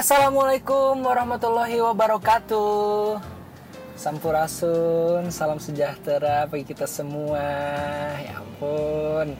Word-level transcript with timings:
Assalamualaikum 0.00 1.04
warahmatullahi 1.04 1.76
wabarakatuh. 1.76 3.20
Sampurasun, 4.00 5.28
salam 5.28 5.60
sejahtera 5.60 6.48
bagi 6.48 6.64
kita 6.64 6.88
semua. 6.88 7.44
Ya 8.16 8.40
ampun. 8.40 9.36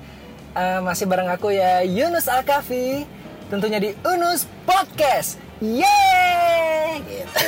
Uh, 0.52 0.84
Masih 0.84 1.08
bareng 1.08 1.32
aku 1.32 1.48
ya 1.56 1.80
Yunus 1.80 2.28
Alkafi 2.28 3.08
Tentunya 3.48 3.80
di 3.80 3.96
Unus 4.04 4.44
Podcast. 4.68 5.40
Yeay! 5.64 7.08
Gitu. 7.08 7.40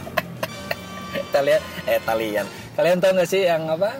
Kalian, 1.36 1.60
eh 1.84 2.00
kalian 2.00 2.46
Kalian 2.80 2.96
tau 2.96 3.12
gak 3.12 3.28
sih 3.28 3.44
yang 3.44 3.68
apa? 3.68 3.92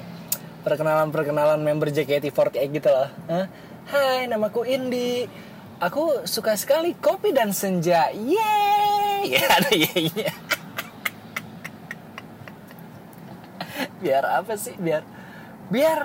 Perkenalan-perkenalan 0.64 1.60
member 1.60 1.92
JKT48 1.92 2.80
gitu 2.80 2.88
loh. 2.88 3.12
Hah? 3.28 3.44
Hai 3.92 4.24
namaku 4.24 4.64
Indi 4.64 5.28
Aku 5.76 6.24
suka 6.24 6.56
sekali 6.56 6.96
kopi 6.96 7.36
dan 7.36 7.52
senja. 7.52 8.08
Yeay! 8.12 8.84
Ya 9.36 9.42
ada 9.58 9.74
biar 14.00 14.22
apa 14.22 14.54
sih? 14.54 14.78
Biar 14.78 15.02
biar 15.66 15.98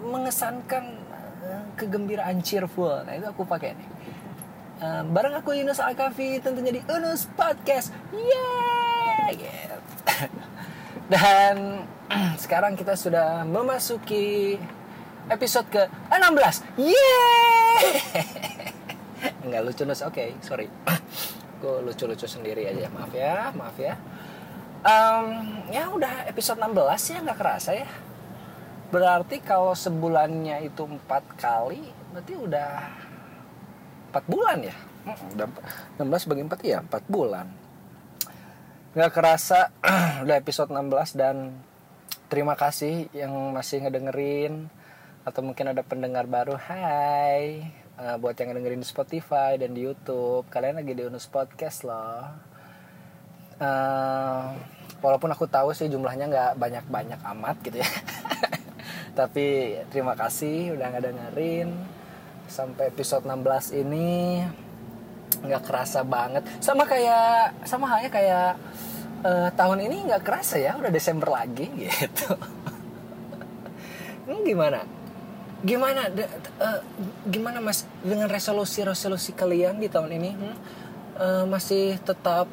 mengesankan 0.00 0.84
eh, 1.44 1.64
kegembiraan 1.76 2.40
cheerful. 2.40 3.04
Nah, 3.04 3.12
itu 3.12 3.28
aku 3.28 3.44
pakai 3.44 3.76
nih. 3.76 3.88
Uh, 4.76 5.00
bareng 5.08 5.32
aku 5.36 5.56
Yunus 5.56 5.80
Alkafi 5.80 6.40
tentunya 6.40 6.80
di 6.80 6.82
Unus 6.88 7.28
Podcast. 7.36 7.92
Yeay! 8.12 9.36
Dan 11.12 11.84
sekarang 12.42 12.72
kita 12.72 12.96
sudah 12.96 13.44
memasuki 13.44 14.56
episode 15.28 15.68
ke-16. 15.68 16.64
Yeay! 16.80 18.55
Nggak 19.56 19.72
lucu 19.72 19.88
nus. 19.88 20.04
Oke 20.04 20.12
okay, 20.12 20.28
sorry. 20.44 20.68
Gue 21.64 21.80
lucu-lucu 21.80 22.28
sendiri 22.28 22.68
aja. 22.68 22.92
Maaf 22.92 23.12
ya 23.16 23.48
maaf 23.56 23.76
ya. 23.80 23.96
Um, 24.84 25.64
ya 25.72 25.88
udah 25.88 26.28
episode 26.28 26.60
16 26.60 26.76
ya 27.16 27.18
nggak 27.24 27.38
kerasa 27.40 27.72
ya. 27.72 27.88
Berarti 28.92 29.40
kalau 29.40 29.72
sebulannya 29.72 30.68
itu 30.68 30.84
empat 30.84 31.24
kali 31.40 31.88
berarti 32.12 32.36
udah 32.36 32.70
empat 34.12 34.24
bulan 34.28 34.58
ya? 34.60 34.76
Udah 35.32 35.48
16 36.04 36.28
bagi 36.28 36.42
4 36.44 36.60
ya 36.60 36.78
empat 36.84 37.02
bulan. 37.08 37.48
Nggak 38.92 39.12
kerasa 39.16 39.72
udah 40.28 40.36
episode 40.36 40.68
16 40.68 41.16
dan 41.16 41.56
terima 42.28 42.52
kasih 42.60 43.08
yang 43.16 43.32
masih 43.56 43.88
ngedengerin 43.88 44.68
atau 45.24 45.40
mungkin 45.40 45.72
ada 45.72 45.80
pendengar 45.80 46.28
baru. 46.28 46.60
Hai 46.60 47.85
uh, 47.96 48.16
buat 48.20 48.36
yang 48.36 48.52
dengerin 48.56 48.80
di 48.80 48.88
Spotify 48.88 49.56
dan 49.56 49.72
di 49.72 49.84
YouTube 49.84 50.46
kalian 50.52 50.80
lagi 50.80 50.92
di 50.92 51.02
Unus 51.04 51.28
Podcast 51.28 51.84
loh. 51.84 52.24
Uh, 53.56 54.52
walaupun 55.00 55.32
aku 55.32 55.48
tahu 55.48 55.72
sih 55.72 55.88
jumlahnya 55.88 56.28
nggak 56.28 56.52
banyak-banyak 56.60 57.20
amat 57.36 57.56
gitu 57.64 57.80
ya. 57.80 57.88
Tapi 59.18 59.80
terima 59.88 60.12
kasih 60.12 60.76
udah 60.76 60.86
nggak 60.92 61.04
dengerin. 61.08 61.68
Sampai 62.46 62.92
episode 62.92 63.26
16 63.26 63.80
ini 63.82 64.44
nggak 65.42 65.62
kerasa 65.64 66.04
banget. 66.04 66.44
Sama 66.60 66.84
kayak 66.84 67.64
sama 67.64 67.88
halnya 67.88 68.10
kayak 68.12 68.50
uh, 69.24 69.48
tahun 69.56 69.88
ini 69.88 70.12
nggak 70.12 70.22
kerasa 70.22 70.60
ya 70.60 70.76
udah 70.76 70.92
Desember 70.92 71.32
lagi 71.32 71.66
gitu. 71.96 72.36
Ini 74.26 74.42
gimana 74.42 74.95
gimana 75.66 76.06
uh, 76.62 76.80
gimana 77.26 77.58
mas 77.58 77.82
dengan 78.06 78.30
resolusi 78.30 78.86
resolusi 78.86 79.34
kalian 79.34 79.82
di 79.82 79.90
tahun 79.90 80.14
ini? 80.14 80.30
Hmm? 80.38 80.56
uh, 81.20 81.44
masih 81.48 81.96
tetap 82.04 82.46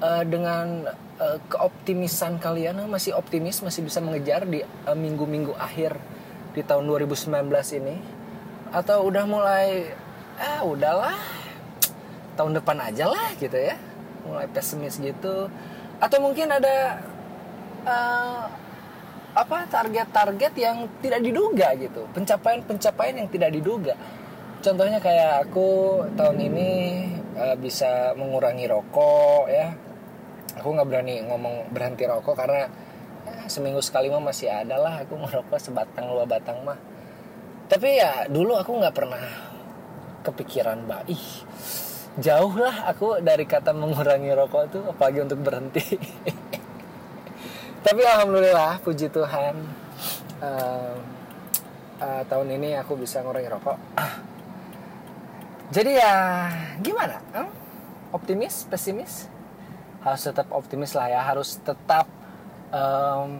uh, 0.00 0.24
dengan 0.24 0.88
uh, 1.20 1.38
keoptimisan 1.48 2.40
kalian? 2.40 2.80
Masih 2.88 3.14
optimis 3.14 3.60
masih 3.60 3.84
bisa 3.86 4.00
mengejar 4.00 4.44
di 4.48 4.64
minggu-minggu 4.88 5.54
uh, 5.54 5.64
akhir 5.64 5.96
di 6.56 6.62
tahun 6.64 6.88
2019 6.88 7.30
ini? 7.80 7.96
Atau 8.74 9.06
udah 9.06 9.24
mulai 9.26 9.92
ah 10.40 10.64
udahlah 10.64 11.16
tahun 12.34 12.56
depan 12.58 12.76
aja 12.80 13.10
lah 13.10 13.36
gitu 13.36 13.56
ya? 13.56 13.76
Mulai 14.24 14.48
pesimis 14.50 15.00
gitu? 15.00 15.48
Atau 16.00 16.18
mungkin 16.24 16.48
ada 16.48 17.04
uh, 17.84 18.48
apa 19.30 19.62
target-target 19.70 20.52
yang 20.58 20.90
tidak 20.98 21.20
diduga 21.22 21.68
gitu. 21.78 22.02
Pencapaian-pencapaian 22.10 23.14
yang 23.22 23.28
tidak 23.30 23.50
diduga. 23.54 23.94
Contohnya 24.60 24.98
kayak 25.00 25.48
aku 25.48 26.02
tahun 26.18 26.38
ini 26.50 26.70
uh, 27.38 27.56
bisa 27.56 28.12
mengurangi 28.18 28.66
rokok 28.66 29.48
ya. 29.48 29.72
Aku 30.58 30.74
nggak 30.74 30.88
berani 30.90 31.22
ngomong 31.24 31.70
berhenti 31.70 32.04
rokok 32.04 32.34
karena 32.36 32.66
ya, 33.24 33.46
seminggu 33.46 33.80
sekali 33.80 34.10
mah 34.10 34.20
masih 34.20 34.50
ada 34.50 34.76
lah 34.76 35.06
aku 35.06 35.14
ngerokok 35.16 35.58
sebatang 35.62 36.10
dua 36.10 36.26
batang 36.26 36.60
mah. 36.66 36.76
Tapi 37.70 37.88
ya 38.02 38.26
dulu 38.26 38.58
aku 38.58 38.82
nggak 38.82 38.96
pernah 38.98 39.24
kepikiran 40.26 40.84
mbak. 40.84 41.06
Ih 41.08 41.26
jauh 42.18 42.54
lah 42.58 42.90
aku 42.90 43.22
dari 43.22 43.46
kata 43.46 43.70
mengurangi 43.70 44.34
rokok 44.34 44.64
tuh 44.68 44.82
apalagi 44.90 45.22
untuk 45.22 45.46
berhenti 45.46 45.84
tapi 47.80 48.02
alhamdulillah 48.04 48.80
puji 48.84 49.08
Tuhan 49.08 49.54
uh, 50.44 50.96
uh, 52.00 52.22
tahun 52.28 52.48
ini 52.60 52.76
aku 52.80 52.96
bisa 52.96 53.24
ngurangi 53.24 53.48
rokok. 53.48 53.78
Jadi 55.70 55.90
ya 55.96 56.14
gimana? 56.82 57.22
Hmm? 57.30 57.50
optimis? 58.10 58.66
Pesimis? 58.66 59.30
Harus 60.02 60.22
tetap 60.26 60.50
optimis 60.50 60.96
lah 60.96 61.06
ya 61.08 61.20
harus 61.22 61.60
tetap 61.62 62.08
um, 62.74 63.38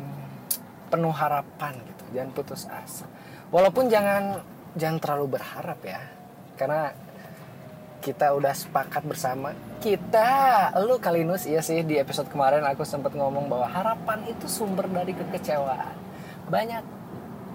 penuh 0.93 1.15
harapan 1.15 1.75
gitu 1.87 2.05
jangan 2.15 2.31
putus 2.33 2.71
asa. 2.71 3.07
Walaupun 3.51 3.91
jangan 3.91 4.47
jangan 4.79 4.99
terlalu 5.03 5.41
berharap 5.41 5.81
ya 5.83 6.01
karena 6.55 6.95
kita 8.01 8.33
udah 8.33 8.57
sepakat 8.57 9.05
bersama. 9.05 9.53
Kita 9.79 10.73
lu 10.83 10.97
Kalinus 10.97 11.45
iya 11.45 11.61
sih 11.61 11.85
di 11.85 12.01
episode 12.01 12.29
kemarin 12.33 12.65
aku 12.65 12.85
sempat 12.85 13.13
ngomong 13.13 13.47
bahwa 13.47 13.69
harapan 13.69 14.25
itu 14.29 14.49
sumber 14.49 14.89
dari 14.89 15.13
kekecewaan. 15.13 15.97
Banyak 16.49 16.83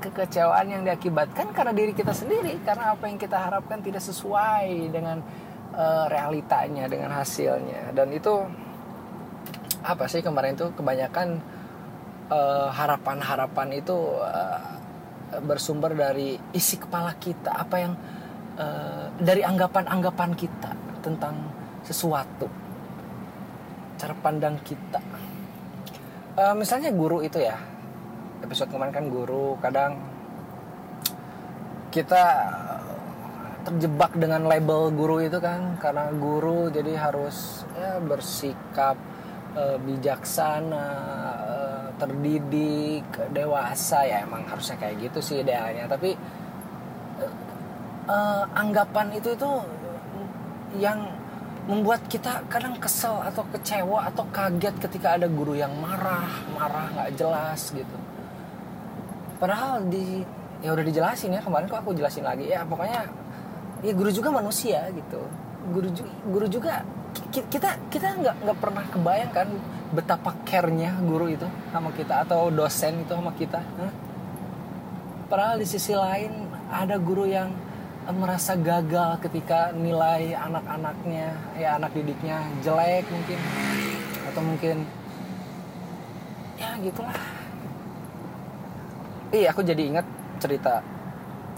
kekecewaan 0.05 0.69
yang 0.69 0.81
diakibatkan 0.85 1.49
karena 1.49 1.73
diri 1.73 1.97
kita 1.97 2.13
sendiri 2.13 2.61
karena 2.61 2.93
apa 2.93 3.09
yang 3.09 3.17
kita 3.17 3.37
harapkan 3.41 3.81
tidak 3.81 4.05
sesuai 4.05 4.93
dengan 4.93 5.17
uh, 5.73 6.05
realitanya 6.05 6.85
dengan 6.85 7.09
hasilnya. 7.13 7.91
Dan 7.91 8.13
itu 8.13 8.45
apa 9.85 10.05
sih 10.09 10.21
kemarin 10.21 10.57
itu 10.57 10.69
kebanyakan 10.77 11.41
uh, 12.29 12.69
harapan-harapan 12.69 13.81
itu 13.81 13.97
uh, 14.21 14.77
bersumber 15.41 15.93
dari 15.97 16.37
isi 16.53 16.77
kepala 16.77 17.17
kita. 17.17 17.53
Apa 17.53 17.75
yang 17.81 17.93
uh, 18.59 19.07
dari 19.19 19.41
anggapan-anggapan 19.43 20.31
kita 20.35 20.71
tentang 21.03 21.35
sesuatu 21.85 22.49
cara 23.95 24.15
pandang 24.19 24.59
kita. 24.63 24.99
Uh, 26.35 26.51
misalnya 26.57 26.91
guru 26.91 27.23
itu 27.23 27.39
ya 27.39 27.55
episode 28.43 28.67
kemarin 28.67 28.91
kan 28.91 29.07
guru 29.07 29.55
kadang 29.63 29.95
kita 31.95 32.23
terjebak 33.65 34.11
dengan 34.13 34.45
label 34.45 34.91
guru 34.93 35.23
itu 35.23 35.39
kan 35.39 35.79
karena 35.79 36.11
guru 36.13 36.69
jadi 36.69 36.93
harus 36.99 37.63
ya 37.73 37.97
bersikap 38.03 38.99
uh, 39.55 39.79
bijaksana 39.79 40.87
uh, 41.39 41.87
terdidik 41.97 43.07
dewasa. 43.31 44.05
Ya 44.05 44.27
emang 44.27 44.43
harusnya 44.45 44.75
kayak 44.77 45.09
gitu 45.09 45.19
sih 45.23 45.41
idealnya. 45.41 45.87
Tapi 45.87 46.13
uh, 48.05 48.43
anggapan 48.53 49.13
itu 49.17 49.33
itu 49.33 49.51
yang 50.81 51.09
membuat 51.65 52.05
kita 52.05 52.45
kadang 52.45 52.77
kesel 52.77 53.25
atau 53.25 53.41
kecewa 53.49 54.05
atau 54.13 54.21
kaget 54.29 54.75
ketika 54.77 55.17
ada 55.17 55.25
guru 55.25 55.57
yang 55.57 55.73
marah 55.81 56.29
marah 56.53 56.87
nggak 56.93 57.11
jelas 57.17 57.73
gitu. 57.73 57.97
Padahal 59.41 59.81
di 59.89 60.21
ya 60.61 60.71
udah 60.71 60.85
dijelasin 60.85 61.35
ya 61.35 61.41
kemarin 61.41 61.65
kok 61.65 61.81
aku 61.81 61.97
jelasin 61.97 62.21
lagi. 62.21 62.45
Ya 62.45 62.61
pokoknya 62.61 63.09
ya 63.81 63.93
guru 63.97 64.13
juga 64.13 64.29
manusia 64.29 64.85
gitu. 64.93 65.21
Guru 65.73 65.89
guru 66.29 66.45
juga 66.45 66.85
kita 67.33 67.79
kita 67.89 68.07
nggak 68.21 68.35
nggak 68.45 68.57
pernah 68.59 68.85
kebayangkan 68.91 69.47
betapa 69.95 70.35
care-nya 70.43 70.99
guru 71.03 71.31
itu 71.31 71.47
sama 71.71 71.89
kita 71.95 72.27
atau 72.27 72.51
dosen 72.51 73.07
itu 73.07 73.13
sama 73.15 73.31
kita 73.37 73.61
huh? 73.61 73.91
padahal 75.31 75.55
di 75.61 75.67
sisi 75.67 75.95
lain 75.95 76.51
ada 76.67 76.99
guru 76.99 77.23
yang 77.23 77.53
merasa 78.13 78.53
gagal 78.53 79.17
ketika 79.25 79.73
nilai 79.73 80.37
anak-anaknya 80.37 81.33
ya 81.57 81.79
anak 81.81 81.95
didiknya 81.97 82.45
jelek 82.61 83.05
mungkin. 83.09 83.39
Atau 84.29 84.41
mungkin 84.45 84.77
ya 86.59 86.69
gitulah. 86.81 87.17
Iya 89.33 89.47
aku 89.49 89.61
jadi 89.65 89.83
ingat 89.89 90.05
cerita 90.37 90.85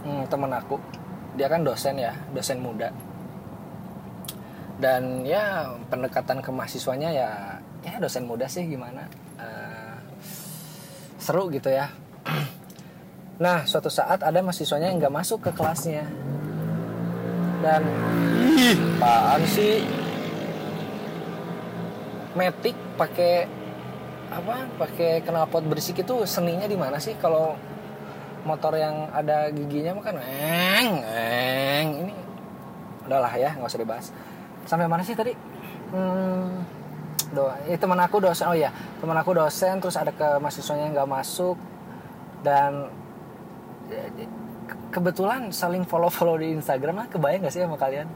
hmm, 0.08 0.24
temen 0.32 0.52
aku. 0.56 0.80
Dia 1.36 1.52
kan 1.52 1.68
dosen 1.68 2.00
ya 2.00 2.16
dosen 2.32 2.64
muda. 2.64 2.94
Dan 4.78 5.26
ya 5.26 5.74
pendekatan 5.90 6.40
ke 6.40 6.50
mahasiswanya 6.54 7.10
ya 7.12 7.30
ya 7.88 8.04
dosen 8.04 8.28
muda 8.28 8.46
sih 8.50 8.68
gimana 8.68 9.08
uh, 9.40 9.96
seru 11.22 11.48
gitu 11.54 11.72
ya 11.72 11.88
nah 13.38 13.66
suatu 13.70 13.90
saat 13.90 14.26
ada 14.26 14.42
mahasiswanya 14.42 14.90
yang 14.90 14.98
nggak 15.02 15.14
masuk 15.14 15.40
ke 15.46 15.52
kelasnya. 15.54 16.06
Dan 17.62 17.82
ih. 18.58 18.78
apaan 18.98 19.42
sih? 19.50 19.82
Metik 22.38 22.78
pakai 22.98 23.50
apa? 24.30 24.70
Pakai 24.78 25.26
knalpot 25.26 25.66
berisik 25.66 26.02
itu 26.02 26.26
seninya 26.30 26.70
di 26.70 26.78
mana 26.78 27.02
sih? 27.02 27.18
Kalau 27.18 27.58
motor 28.46 28.78
yang 28.80 29.12
ada 29.12 29.50
giginya 29.52 29.98
makan 29.98 30.22
eng 30.22 30.90
eng. 31.04 31.88
Ini 32.08 32.14
udahlah 33.10 33.34
ya 33.36 33.52
nggak 33.58 33.70
usah 33.70 33.82
dibahas. 33.82 34.08
Sampai 34.70 34.88
mana 34.88 35.02
sih 35.02 35.18
tadi? 35.18 35.36
Hmm, 35.92 36.64
do 37.32 37.48
ya, 37.68 37.76
teman 37.80 38.00
aku 38.00 38.24
dosen. 38.24 38.48
Oh 38.48 38.56
iya 38.56 38.70
teman 39.00 39.18
aku 39.18 39.34
dosen 39.34 39.82
terus 39.82 40.00
ada 40.00 40.12
ke 40.14 40.38
mahasiswanya 40.40 40.88
yang 40.88 40.94
nggak 40.94 41.12
masuk. 41.12 41.58
Dan 42.46 42.88
kebetulan 44.92 45.52
saling 45.52 45.84
follow 45.84 46.12
follow 46.12 46.40
di 46.40 46.52
Instagram 46.56 47.06
lah. 47.06 47.08
Kebayang 47.12 47.48
gak 47.48 47.54
sih 47.54 47.64
sama 47.64 47.78
kalian? 47.80 48.08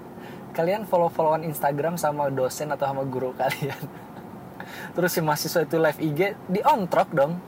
Kalian 0.52 0.84
follow 0.84 1.08
followan 1.08 1.48
Instagram 1.48 1.96
sama 1.96 2.28
dosen 2.28 2.72
atau 2.72 2.88
sama 2.88 3.04
guru 3.08 3.32
kalian? 3.42 3.80
Terus 4.96 5.12
si 5.12 5.20
mahasiswa 5.24 5.62
itu 5.64 5.78
live 5.80 6.00
IG 6.00 6.20
di 6.48 6.60
on 6.64 6.88
dong. 7.12 7.40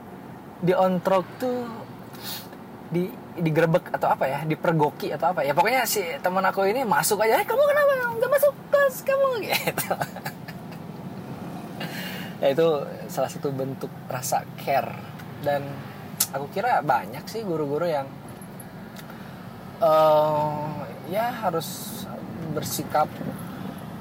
Di 0.64 0.72
on 0.72 1.00
tuh 1.02 1.68
di 2.88 3.10
digerebek 3.34 3.90
atau 3.92 4.08
apa 4.14 4.24
ya? 4.28 4.38
Dipergoki 4.46 5.12
atau 5.12 5.34
apa 5.34 5.44
ya? 5.44 5.52
Pokoknya 5.52 5.84
si 5.84 6.00
teman 6.22 6.44
aku 6.44 6.64
ini 6.64 6.86
masuk 6.86 7.20
aja 7.20 7.40
eh, 7.40 7.46
kamu 7.46 7.62
kenapa? 7.64 7.92
Nggak 8.16 8.30
masuk 8.30 8.54
kelas 8.72 8.96
kamu. 9.04 9.28
Gitu. 9.44 9.92
Ya 12.42 12.52
itu 12.52 12.68
salah 13.08 13.30
satu 13.30 13.48
bentuk 13.54 13.88
rasa 14.04 14.44
care 14.60 14.92
dan 15.40 15.64
aku 16.34 16.50
kira 16.50 16.82
banyak 16.82 17.22
sih 17.30 17.46
guru-guru 17.46 17.86
yang 17.86 18.10
uh, 19.78 20.82
ya 21.06 21.30
harus 21.30 22.02
bersikap 22.50 23.06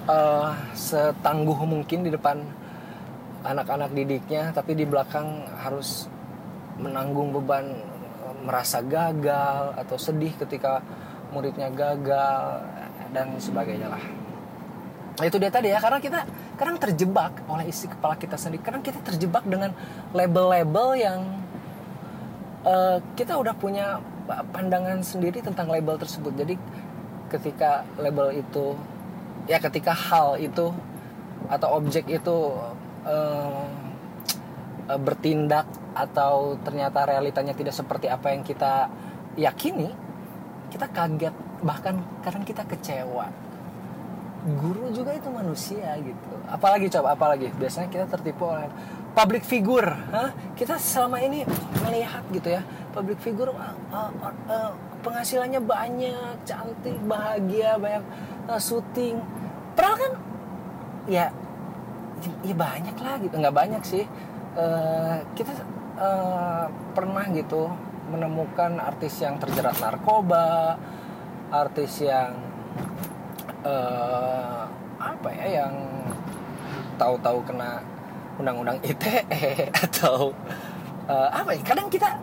uh, 0.09 0.57
setangguh 0.73 1.61
mungkin 1.69 2.01
di 2.01 2.09
depan 2.09 2.41
anak-anak 3.45 3.93
didiknya 3.93 4.49
tapi 4.49 4.73
di 4.73 4.89
belakang 4.89 5.45
harus 5.61 6.09
menanggung 6.79 7.29
beban 7.35 7.69
eh, 7.69 8.35
merasa 8.41 8.81
gagal 8.81 9.77
atau 9.77 9.97
sedih 9.99 10.33
ketika 10.41 10.81
muridnya 11.29 11.69
gagal 11.69 12.65
dan 13.13 13.35
sebagainya 13.37 13.93
lah. 13.93 14.03
Itu 15.21 15.37
dia 15.37 15.53
tadi 15.53 15.69
ya 15.69 15.77
karena 15.77 16.01
kita 16.01 16.25
kadang 16.57 16.81
terjebak 16.81 17.45
oleh 17.45 17.69
isi 17.69 17.85
kepala 17.85 18.17
kita 18.17 18.39
sendiri. 18.39 18.63
Kadang 18.65 18.81
kita 18.81 18.97
terjebak 19.05 19.45
dengan 19.45 19.75
label-label 20.15 20.97
yang 20.97 21.42
uh, 22.63 22.97
kita 23.15 23.37
udah 23.39 23.55
punya 23.55 23.99
pandangan 24.55 25.03
sendiri 25.03 25.43
tentang 25.43 25.67
label 25.67 25.99
tersebut 25.99 26.31
jadi 26.35 26.55
ketika 27.27 27.83
label 27.99 28.31
itu 28.31 28.77
ya 29.47 29.59
ketika 29.59 29.91
hal 29.91 30.39
itu 30.39 30.71
atau 31.51 31.69
objek 31.75 32.07
itu 32.07 32.55
uh, 33.03 33.67
bertindak 34.87 35.67
atau 35.95 36.59
ternyata 36.65 37.07
realitanya 37.07 37.55
tidak 37.55 37.71
seperti 37.75 38.11
apa 38.11 38.33
yang 38.33 38.43
kita 38.43 38.89
yakini, 39.39 39.93
kita 40.73 40.89
kaget 40.89 41.35
bahkan 41.63 42.01
kadang 42.25 42.43
kita 42.43 42.65
kecewa. 42.67 43.29
Guru 44.59 44.91
juga 44.91 45.15
itu 45.15 45.31
manusia 45.31 45.95
gitu. 46.03 46.31
Apalagi 46.51 46.91
coba 46.91 47.15
apalagi 47.15 47.47
biasanya 47.55 47.87
kita 47.87 48.05
tertipu 48.11 48.51
oleh 48.51 48.67
public 49.13 49.45
figure. 49.45 49.89
Hah? 50.11 50.33
Kita 50.57 50.77
selama 50.77 51.21
ini 51.21 51.45
melihat 51.85 52.25
gitu 52.33 52.49
ya, 52.49 52.61
public 52.91 53.21
figure 53.21 53.53
uh, 53.53 53.77
uh, 53.93 54.11
uh, 54.49 54.71
penghasilannya 55.05 55.61
banyak, 55.61 56.35
cantik, 56.45 56.97
bahagia, 57.05 57.77
banyak 57.77 58.03
uh, 58.49 58.59
syuting. 58.59 59.21
Padahal 59.73 59.97
kan 59.97 60.13
ya 61.09 61.25
ya 62.43 62.55
banyak 62.55 62.95
lah 63.03 63.19
gitu 63.19 63.35
nggak 63.35 63.55
banyak 63.55 63.83
sih 63.83 64.07
uh, 64.55 65.19
kita 65.35 65.51
uh, 65.99 66.71
pernah 66.95 67.27
gitu 67.35 67.67
menemukan 68.07 68.79
artis 68.79 69.19
yang 69.19 69.35
terjerat 69.39 69.75
narkoba 69.83 70.79
artis 71.51 71.99
yang 71.99 72.31
uh, 73.67 74.63
apa 74.99 75.29
ya 75.35 75.63
yang 75.63 75.73
tahu-tahu 76.95 77.43
kena 77.43 77.83
undang-undang 78.37 78.81
ITE 78.81 79.69
atau 79.85 80.33
uh, 81.05 81.29
apa 81.29 81.53
ya 81.53 81.61
kadang 81.61 81.87
kita 81.91 82.17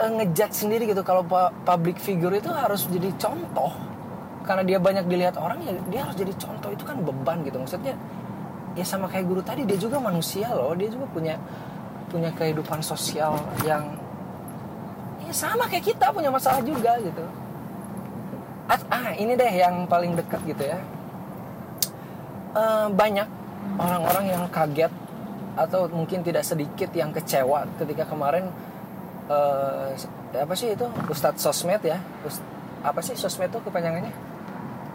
uh, 0.00 0.10
ngejat 0.22 0.50
sendiri 0.52 0.88
gitu 0.90 1.02
kalau 1.06 1.24
public 1.64 2.00
figure 2.00 2.32
itu 2.34 2.50
harus 2.50 2.86
jadi 2.90 3.10
contoh. 3.20 3.72
Karena 4.46 4.62
dia 4.62 4.78
banyak 4.78 5.10
dilihat 5.10 5.34
orang 5.42 5.58
ya 5.66 5.74
dia 5.90 6.00
harus 6.06 6.14
jadi 6.14 6.32
contoh. 6.38 6.70
Itu 6.70 6.84
kan 6.86 7.02
beban 7.02 7.42
gitu. 7.42 7.58
Maksudnya 7.58 7.98
ya 8.78 8.84
sama 8.86 9.10
kayak 9.10 9.26
guru 9.26 9.42
tadi 9.42 9.66
dia 9.66 9.78
juga 9.78 9.98
manusia 9.98 10.46
loh. 10.54 10.70
Dia 10.78 10.86
juga 10.86 11.06
punya 11.10 11.34
punya 12.06 12.30
kehidupan 12.30 12.78
sosial 12.86 13.34
yang 13.66 13.98
ya 15.26 15.34
sama 15.34 15.66
kayak 15.66 15.90
kita 15.90 16.14
punya 16.14 16.30
masalah 16.30 16.62
juga 16.62 16.94
gitu. 17.02 17.26
Ah 18.70 19.14
ini 19.18 19.34
deh 19.34 19.50
yang 19.50 19.86
paling 19.90 20.14
dekat 20.14 20.42
gitu 20.46 20.62
ya. 20.62 20.78
Uh, 22.56 22.88
banyak 22.88 23.26
orang-orang 23.76 24.24
yang 24.32 24.42
kaget 24.48 24.92
atau 25.56 25.88
mungkin 25.88 26.20
tidak 26.20 26.44
sedikit 26.44 26.92
yang 26.92 27.12
kecewa 27.16 27.64
ketika 27.80 28.04
kemarin 28.04 28.52
uh, 29.32 29.88
apa 30.36 30.52
sih 30.52 30.76
itu? 30.76 30.84
Ustadz 31.08 31.40
Sosmed 31.40 31.80
ya? 31.80 31.96
Ust, 32.28 32.44
apa 32.84 33.00
sih 33.00 33.16
Sosmed 33.16 33.48
itu 33.48 33.60
kepanjangannya? 33.64 34.12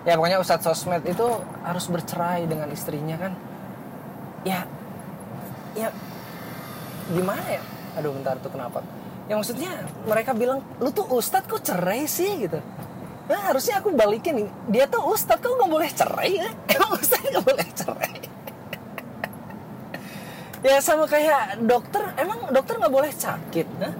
Ya 0.06 0.18
pokoknya 0.18 0.38
Ustadz 0.38 0.66
Sosmed 0.70 1.02
itu 1.10 1.26
harus 1.66 1.86
bercerai 1.90 2.46
dengan 2.46 2.70
istrinya 2.70 3.18
kan. 3.18 3.34
Ya 4.46 4.66
ya 5.74 5.90
gimana 7.10 7.42
ya? 7.50 7.62
Aduh 7.98 8.14
bentar 8.14 8.38
tuh 8.38 8.54
kenapa? 8.54 8.86
Ya 9.26 9.38
maksudnya 9.38 9.86
mereka 10.06 10.38
bilang 10.38 10.62
lu 10.82 10.94
tuh 10.94 11.08
ustadz 11.10 11.50
kok 11.50 11.62
cerai 11.66 12.06
sih? 12.06 12.46
Gitu. 12.46 12.60
Nah 13.30 13.40
harusnya 13.50 13.80
aku 13.80 13.94
balikin 13.94 14.46
nih. 14.46 14.50
Dia 14.70 14.86
tuh 14.90 15.02
ustadz 15.10 15.42
kok 15.42 15.54
nggak 15.58 15.72
boleh 15.72 15.90
cerai? 15.90 16.32
Ya 16.42 16.78
emang 16.78 16.92
ustadz 16.98 17.30
nggak 17.30 17.46
boleh 17.46 17.68
cerai 17.74 18.31
ya 20.62 20.78
sama 20.82 21.10
kayak 21.10 21.62
dokter 21.66 22.02
emang 22.22 22.54
dokter 22.54 22.78
nggak 22.78 22.94
boleh 22.94 23.12
sakit 23.12 23.68
nah? 23.82 23.94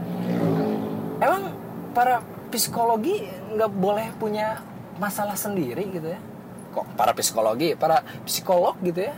emang 1.22 1.54
para 1.94 2.22
psikologi 2.54 3.26
nggak 3.56 3.72
boleh 3.72 4.08
punya 4.18 4.62
masalah 5.00 5.34
sendiri 5.34 5.88
gitu 5.90 6.14
ya? 6.14 6.20
Kok 6.72 6.94
para 6.94 7.12
psikologi 7.16 7.74
para 7.74 8.06
psikolog 8.28 8.76
gitu 8.84 9.08
ya 9.08 9.16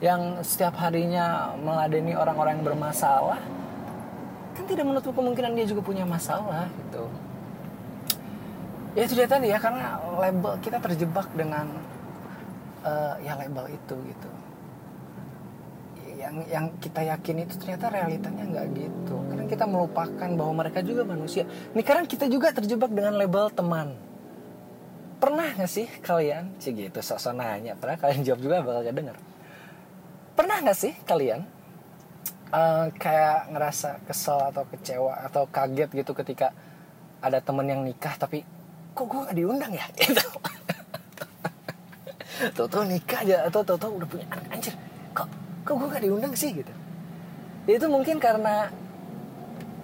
yang 0.00 0.40
setiap 0.44 0.76
harinya 0.80 1.56
meladeni 1.60 2.12
orang-orang 2.16 2.60
yang 2.60 2.66
bermasalah? 2.72 3.40
Kan 4.56 4.64
tidak 4.64 4.88
menutup 4.88 5.12
kemungkinan 5.12 5.52
dia 5.52 5.66
juga 5.68 5.82
punya 5.84 6.08
masalah 6.08 6.68
gitu. 6.72 7.04
Ya 8.96 9.02
itu 9.04 9.12
dia 9.12 9.28
tadi 9.28 9.52
ya 9.52 9.60
karena 9.60 10.00
label 10.16 10.56
kita 10.64 10.80
terjebak 10.80 11.28
dengan 11.36 11.68
uh, 12.80 13.14
ya 13.20 13.36
label 13.36 13.68
itu 13.68 13.96
gitu 14.08 14.30
yang 16.26 16.36
yang 16.50 16.66
kita 16.82 17.06
yakin 17.06 17.46
itu 17.46 17.54
ternyata 17.62 17.86
realitanya 17.86 18.42
nggak 18.42 18.66
gitu. 18.74 19.16
Karena 19.30 19.44
kita 19.46 19.64
melupakan 19.70 20.30
bahwa 20.34 20.52
mereka 20.66 20.82
juga 20.82 21.06
manusia. 21.06 21.46
Ini 21.46 21.82
karena 21.86 22.02
kita 22.02 22.26
juga 22.26 22.50
terjebak 22.50 22.90
dengan 22.90 23.14
label 23.14 23.46
teman. 23.54 23.94
Pernah 25.22 25.54
nggak 25.54 25.70
sih 25.70 25.86
kalian 26.02 26.58
sih 26.60 26.74
gitu 26.76 27.00
sok 27.00 27.32
nanya 27.32 27.72
pernah 27.78 27.96
kalian 27.96 28.20
jawab 28.26 28.40
juga 28.42 28.60
bakal 28.60 28.82
gak 28.84 28.96
denger. 28.98 29.16
Pernah 30.36 30.56
nggak 30.66 30.76
sih 30.76 30.92
kalian 31.08 31.40
uh, 32.52 32.92
kayak 33.00 33.48
ngerasa 33.54 34.04
kesel 34.04 34.42
atau 34.52 34.68
kecewa 34.68 35.24
atau 35.24 35.48
kaget 35.48 35.88
gitu 35.94 36.12
ketika 36.12 36.52
ada 37.24 37.40
temen 37.40 37.64
yang 37.64 37.80
nikah 37.80 38.12
tapi 38.20 38.44
kok 38.92 39.06
gue 39.08 39.24
gak 39.24 39.36
diundang 39.38 39.72
ya? 39.72 39.86
Tuh 42.56 42.68
tuh 42.68 42.84
nikah 42.84 43.24
aja 43.24 43.48
atau 43.48 43.64
tuh 43.64 43.80
udah 43.80 44.04
punya 44.04 44.28
anak 44.28 44.44
anjir. 44.52 44.74
Kok 45.16 45.45
kok 45.66 45.74
gue 45.74 45.88
gak 45.90 46.04
diundang 46.06 46.34
sih 46.38 46.54
gitu? 46.54 46.70
Ya, 47.66 47.82
itu 47.82 47.90
mungkin 47.90 48.22
karena 48.22 48.70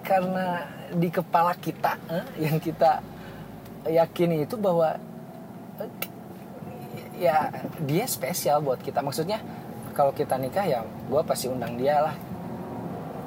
karena 0.07 0.63
di 0.95 1.11
kepala 1.11 1.51
kita 1.59 1.99
eh, 2.07 2.47
yang 2.47 2.55
kita 2.59 3.03
yakini 3.87 4.47
itu 4.47 4.55
bahwa 4.55 4.95
eh, 5.83 5.91
ya 7.19 7.51
dia 7.83 8.07
spesial 8.07 8.63
buat 8.63 8.79
kita. 8.79 9.03
Maksudnya 9.03 9.43
kalau 9.91 10.15
kita 10.15 10.39
nikah 10.39 10.63
ya 10.63 10.79
gue 10.87 11.21
pasti 11.27 11.51
undang 11.51 11.75
dia 11.75 11.99
lah. 11.99 12.15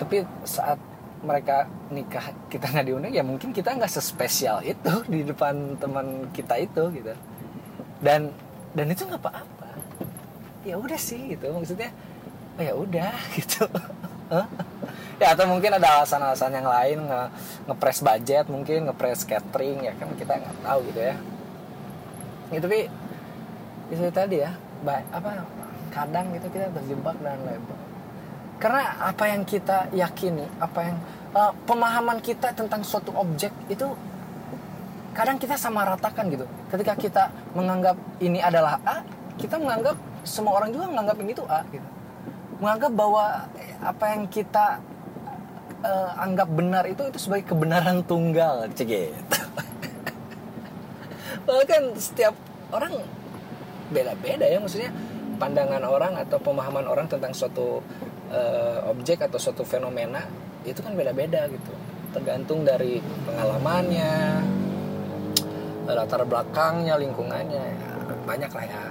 Tapi 0.00 0.24
saat 0.48 0.80
mereka 1.20 1.68
nikah 1.92 2.32
kita 2.48 2.72
nggak 2.72 2.86
diundang 2.88 3.12
ya 3.12 3.24
mungkin 3.24 3.52
kita 3.52 3.76
nggak 3.76 3.92
sespesial 3.92 4.64
itu 4.64 4.92
di 5.12 5.20
depan 5.28 5.76
teman 5.76 6.32
kita 6.32 6.56
itu 6.56 6.88
gitu. 6.96 7.12
Dan 8.00 8.32
dan 8.72 8.86
itu 8.88 9.04
nggak 9.04 9.20
apa-apa. 9.20 9.68
Ya 10.64 10.80
udah 10.80 10.96
sih 10.96 11.36
gitu. 11.36 11.52
Maksudnya 11.52 11.92
oh 12.56 12.62
ya 12.64 12.74
udah 12.74 13.12
gitu. 13.36 13.64
Ya 15.16 15.32
atau 15.32 15.48
mungkin 15.48 15.72
ada 15.72 16.00
alasan-alasan 16.00 16.52
yang 16.52 16.68
lain 16.68 16.98
nge 17.08 17.22
ngepres 17.70 17.98
budget 18.04 18.44
mungkin 18.52 18.90
ngepres 18.90 19.24
catering 19.24 19.88
ya 19.88 19.92
kan 19.96 20.12
kita 20.12 20.32
nggak 20.36 20.56
tahu 20.60 20.78
gitu 20.92 21.00
ya. 21.00 21.16
Itu 22.52 22.66
tapi 22.68 22.80
itu 23.86 24.02
tadi 24.12 24.36
ya 24.42 24.52
apa 24.86 25.46
kadang 25.94 26.36
gitu 26.36 26.46
kita 26.52 26.68
terjebak 26.74 27.16
dan 27.24 27.40
label. 27.48 27.78
Karena 28.60 28.82
apa 29.04 29.24
yang 29.28 29.44
kita 29.44 29.88
yakini 29.92 30.44
apa 30.60 30.80
yang 30.84 30.96
uh, 31.32 31.52
pemahaman 31.64 32.20
kita 32.20 32.52
tentang 32.52 32.84
suatu 32.84 33.12
objek 33.16 33.52
itu 33.72 33.88
kadang 35.16 35.40
kita 35.40 35.56
sama 35.56 35.88
ratakan 35.88 36.28
gitu. 36.28 36.44
Ketika 36.68 36.92
kita 36.92 37.24
menganggap 37.56 37.96
ini 38.20 38.40
adalah 38.44 38.76
A 38.84 39.00
kita 39.40 39.56
menganggap 39.56 39.96
semua 40.28 40.60
orang 40.60 40.72
juga 40.76 40.92
menganggap 40.92 41.16
ini 41.24 41.32
tuh 41.32 41.48
A 41.48 41.64
gitu 41.72 41.95
menganggap 42.60 42.92
bahwa 42.96 43.24
apa 43.84 44.04
yang 44.16 44.28
kita 44.28 44.80
uh, 45.84 46.10
anggap 46.20 46.48
benar 46.48 46.84
itu 46.88 47.02
itu 47.08 47.18
sebagai 47.20 47.52
kebenaran 47.52 48.02
tunggal 48.04 48.68
gitu 48.72 48.84
bahkan 51.46 51.94
setiap 51.94 52.34
orang 52.74 52.98
beda-beda 53.92 54.48
ya 54.48 54.58
maksudnya 54.58 54.90
pandangan 55.36 55.84
orang 55.84 56.16
atau 56.16 56.40
pemahaman 56.40 56.88
orang 56.88 57.06
tentang 57.06 57.30
suatu 57.36 57.84
uh, 58.32 58.90
objek 58.90 59.22
atau 59.22 59.38
suatu 59.38 59.62
fenomena 59.62 60.24
itu 60.66 60.82
kan 60.82 60.98
beda-beda 60.98 61.46
gitu. 61.46 61.72
Tergantung 62.10 62.64
dari 62.64 62.98
pengalamannya 63.28 64.42
latar 65.86 66.26
belakangnya 66.26 66.98
lingkungannya 66.98 67.62
ya, 67.62 67.86
banyak 68.26 68.50
lah 68.50 68.64
ya. 68.66 68.84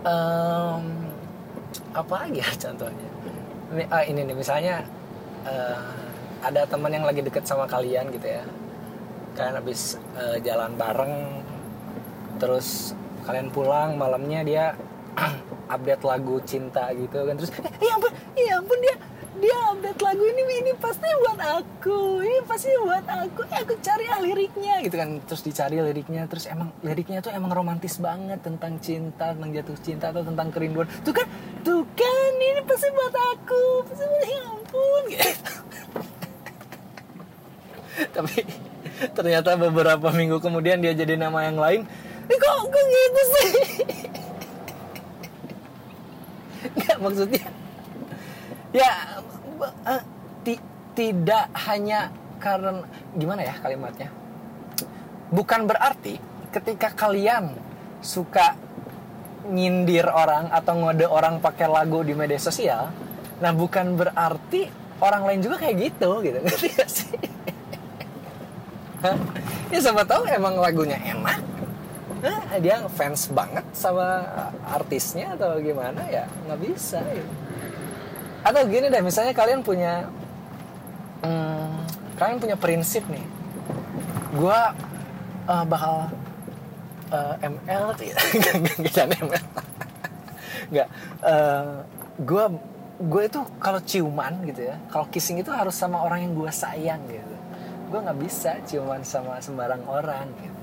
Um, 0.00 1.09
apa 1.94 2.14
lagi 2.26 2.38
ya 2.42 2.50
contohnya? 2.54 3.08
Ini, 3.70 3.84
ah, 3.90 4.02
ini 4.02 4.20
nih 4.26 4.36
misalnya 4.36 4.82
uh, 5.46 5.94
ada 6.42 6.66
teman 6.66 6.90
yang 6.90 7.06
lagi 7.06 7.22
deket 7.22 7.46
sama 7.46 7.66
kalian 7.70 8.10
gitu 8.10 8.26
ya. 8.26 8.44
Kalian 9.38 9.54
habis 9.62 10.00
uh, 10.18 10.36
jalan 10.42 10.74
bareng 10.74 11.14
terus 12.40 12.96
kalian 13.28 13.52
pulang 13.52 13.94
malamnya 14.00 14.40
dia 14.42 14.64
update 15.74 16.02
lagu 16.02 16.42
cinta 16.42 16.90
gitu 16.96 17.26
kan. 17.26 17.34
Terus 17.38 17.50
eh, 17.62 17.72
ya 17.84 17.92
ampun 17.94 18.12
ya 18.34 18.54
ampun 18.58 18.78
dia 18.82 18.96
dia 19.40 19.56
update 19.72 20.00
lagu 20.04 20.20
ini 20.20 20.42
ini 20.60 20.72
pasti 20.76 21.08
buat 21.24 21.40
aku 21.40 22.20
ini 22.20 22.38
pasti 22.44 22.68
buat 22.84 23.04
aku. 23.08 23.40
Eh, 23.48 23.58
aku 23.64 23.74
cari 23.80 24.04
ah 24.12 24.20
liriknya 24.20 24.84
gitu 24.84 24.96
kan. 25.00 25.16
Terus 25.24 25.42
dicari 25.42 25.80
liriknya 25.80 26.28
terus 26.28 26.44
emang 26.44 26.68
liriknya 26.84 27.24
tuh 27.24 27.32
emang 27.32 27.48
romantis 27.48 27.96
banget 27.96 28.44
tentang 28.44 28.76
cinta 28.84 29.32
tentang 29.32 29.50
jatuh 29.56 29.76
cinta 29.80 30.12
atau 30.12 30.20
tentang 30.20 30.52
kerinduan. 30.52 30.84
Tuh 31.00 31.16
kan 31.16 31.24
tuh 31.64 31.80
kan 31.96 32.32
ini 32.36 32.60
pasti 32.68 32.88
buat 32.92 33.14
aku 33.16 33.62
pasti 33.88 34.04
buat 34.04 34.24
ya 34.28 34.40
ampun. 34.44 35.04
Tapi 38.20 38.36
ternyata 39.16 39.56
beberapa 39.56 40.12
minggu 40.12 40.36
kemudian 40.44 40.84
dia 40.84 40.92
jadi 40.92 41.16
nama 41.16 41.48
yang 41.48 41.56
lain. 41.56 41.88
Eh, 42.28 42.36
kok 42.36 42.56
kok 42.68 42.84
gitu 42.84 43.22
sih? 43.24 43.48
Nggak 46.76 46.98
maksudnya 47.00 47.44
ya 48.70 49.18
uh, 49.68 50.02
ti, 50.46 50.56
tidak 50.96 51.52
hanya 51.68 52.08
karena 52.40 52.80
gimana 53.12 53.44
ya 53.44 53.54
kalimatnya? 53.60 54.08
Bukan 55.30 55.68
berarti 55.68 56.16
ketika 56.50 56.90
kalian 56.96 57.54
suka 58.00 58.56
nyindir 59.50 60.08
orang 60.08 60.48
atau 60.52 60.74
ngode 60.78 61.06
orang 61.06 61.38
pakai 61.38 61.66
lagu 61.68 62.04
di 62.04 62.12
media 62.12 62.38
sosial 62.38 62.92
nah 63.40 63.56
bukan 63.56 63.96
berarti 63.96 64.68
orang 65.00 65.24
lain 65.24 65.40
juga 65.40 65.56
kayak 65.56 65.76
gitu 65.80 66.10
gitu. 66.20 66.38
Ngerti 66.44 66.68
gak 66.76 66.90
sih? 66.92 67.16
Ya 69.72 69.78
siapa 69.80 70.04
tahu 70.04 70.28
emang 70.28 70.60
lagunya 70.60 71.00
enak. 71.00 71.40
Nah, 72.20 72.52
dia 72.60 72.84
fans 72.92 73.32
banget 73.32 73.64
sama 73.72 74.28
artisnya 74.68 75.32
atau 75.40 75.56
gimana? 75.56 76.04
Ya 76.12 76.28
nggak 76.44 76.60
bisa 76.60 77.00
ya. 77.00 77.24
Atau 78.40 78.60
gini 78.64 78.88
deh 78.88 79.02
misalnya 79.04 79.36
kalian 79.36 79.60
punya 79.60 80.08
hmm, 81.24 81.74
kalian 82.16 82.38
punya 82.40 82.56
prinsip 82.56 83.04
nih. 83.08 83.24
Gue 84.36 84.60
uh, 85.48 85.64
bakal 85.66 86.08
uh, 87.12 87.34
ML 87.40 87.96
nggak 88.80 89.06
ML 89.08 89.38
nggak 90.70 90.88
gue 92.20 92.44
gue 93.00 93.22
itu 93.24 93.40
kalau 93.56 93.80
ciuman 93.80 94.44
gitu 94.44 94.68
ya 94.68 94.76
kalau 94.92 95.08
kissing 95.08 95.40
itu 95.40 95.48
harus 95.48 95.72
sama 95.72 96.04
orang 96.04 96.24
yang 96.24 96.32
gue 96.36 96.50
sayang 96.52 97.00
gitu. 97.08 97.36
Gue 97.90 97.98
nggak 98.00 98.18
bisa 98.22 98.56
ciuman 98.64 99.02
sama 99.02 99.42
sembarang 99.42 99.82
orang 99.88 100.28
gitu. 100.40 100.60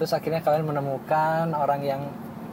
Terus 0.00 0.10
akhirnya 0.16 0.40
kalian 0.40 0.64
menemukan 0.68 1.52
orang 1.52 1.80
yang 1.84 2.02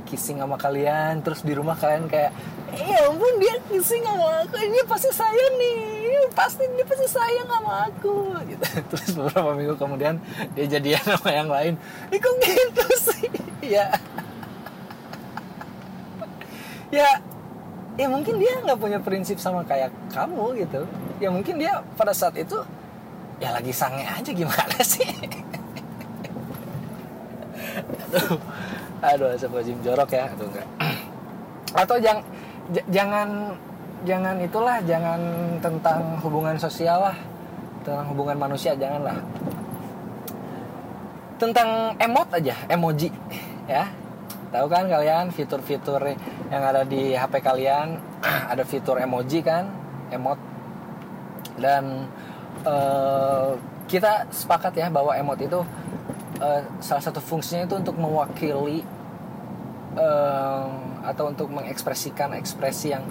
kissing 0.10 0.42
sama 0.42 0.58
kalian 0.58 1.22
terus 1.22 1.46
di 1.46 1.54
rumah 1.54 1.78
kalian 1.78 2.10
kayak 2.10 2.34
ya 2.74 3.06
ampun 3.06 3.34
dia 3.38 3.56
kissing 3.70 4.01
sama 4.01 4.42
aku 4.42 4.58
ini 4.58 4.82
pasti 4.89 5.10
sayang 5.13 5.54
nih 5.62 6.00
pasti 6.39 6.63
dia 6.72 6.86
pasti 6.88 7.08
sayang 7.10 7.48
sama 7.51 7.74
aku. 7.92 8.16
Gitu. 8.50 8.63
Terus 8.63 9.10
beberapa 9.18 9.51
minggu 9.54 9.75
kemudian 9.75 10.16
dia 10.56 10.66
jadian 10.70 11.04
sama 11.04 11.30
yang 11.36 11.50
lain. 11.51 11.74
Ini 12.10 12.18
kok 12.18 12.36
gitu 12.39 12.86
sih? 13.12 13.28
Ya. 13.70 13.86
Ya 16.89 17.22
ya 18.00 18.08
mungkin 18.10 18.42
dia 18.42 18.58
nggak 18.66 18.80
punya 18.82 18.98
prinsip 18.98 19.38
sama 19.38 19.62
kayak 19.62 19.94
kamu 20.10 20.58
gitu. 20.63 20.89
Ya 21.22 21.30
mungkin 21.30 21.62
dia 21.62 21.86
pada 21.94 22.16
saat 22.16 22.34
itu 22.39 22.58
ya 23.38 23.54
lagi 23.54 23.70
sange 23.70 24.04
aja 24.04 24.32
gimana 24.34 24.80
sih 24.96 25.06
aduh 29.00 29.32
sebuah 29.39 29.63
jim 29.63 29.79
jorok 29.79 30.10
ya 30.12 30.27
aduh 30.32 30.48
enggak. 30.51 30.68
Atau 31.75 31.98
jangan 32.01 32.24
jangan 32.91 33.27
jangan 34.03 34.36
itulah 34.44 34.77
jangan 34.84 35.20
tentang 35.63 36.20
hubungan 36.24 36.56
sosial 36.60 37.12
lah. 37.12 37.18
Tentang 37.84 38.06
hubungan 38.12 38.36
manusia 38.36 38.75
janganlah. 38.75 39.18
Tentang 41.39 41.96
emot 41.96 42.27
aja 42.36 42.56
emoji 42.68 43.10
ya. 43.70 43.88
Tahu 44.50 44.65
kan 44.65 44.89
kalian 44.89 45.29
fitur-fitur 45.29 46.01
yang 46.50 46.63
ada 46.65 46.82
di 46.82 47.13
HP 47.13 47.38
kalian? 47.39 48.01
Ada 48.51 48.65
fitur 48.65 48.98
emoji 48.98 49.46
kan 49.46 49.70
emot. 50.10 50.41
Dan 51.62 52.10
uh, 52.65 53.53
kita 53.86 54.25
sepakat 54.34 54.74
ya 54.74 54.89
bahwa 54.89 55.13
emot 55.13 55.38
itu 55.38 55.62
uh, 56.39 56.62
salah 56.79 57.03
satu 57.03 57.19
fungsinya 57.19 57.67
itu 57.67 57.75
untuk 57.77 57.96
mewakili 58.00 58.81
uh, 59.96 60.67
atau 61.05 61.31
untuk 61.31 61.48
mengekspresikan 61.51 62.36
ekspresi 62.36 62.91
yang 62.91 63.05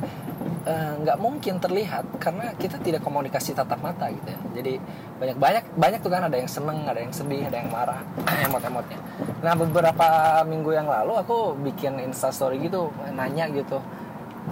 nggak 0.69 1.17
uh, 1.17 1.23
mungkin 1.23 1.57
terlihat 1.57 2.05
karena 2.21 2.53
kita 2.61 2.77
tidak 2.85 3.01
komunikasi 3.01 3.57
tatap 3.57 3.81
mata 3.81 4.13
gitu 4.13 4.29
ya. 4.29 4.41
Jadi 4.61 4.77
banyak 5.17 5.37
banyak 5.41 5.65
banyak 5.81 6.01
tuh 6.05 6.13
kan 6.13 6.29
ada 6.29 6.37
yang 6.37 6.51
seneng 6.51 6.85
ada 6.85 7.01
yang 7.01 7.15
sedih 7.15 7.49
ada 7.49 7.57
yang 7.57 7.73
marah 7.73 8.05
emot-emotnya. 8.47 9.01
Nah 9.41 9.57
beberapa 9.57 10.09
minggu 10.45 10.71
yang 10.77 10.85
lalu 10.85 11.17
aku 11.17 11.57
bikin 11.65 11.97
instastory 12.05 12.61
gitu 12.61 12.93
nanya 13.17 13.49
gitu 13.49 13.81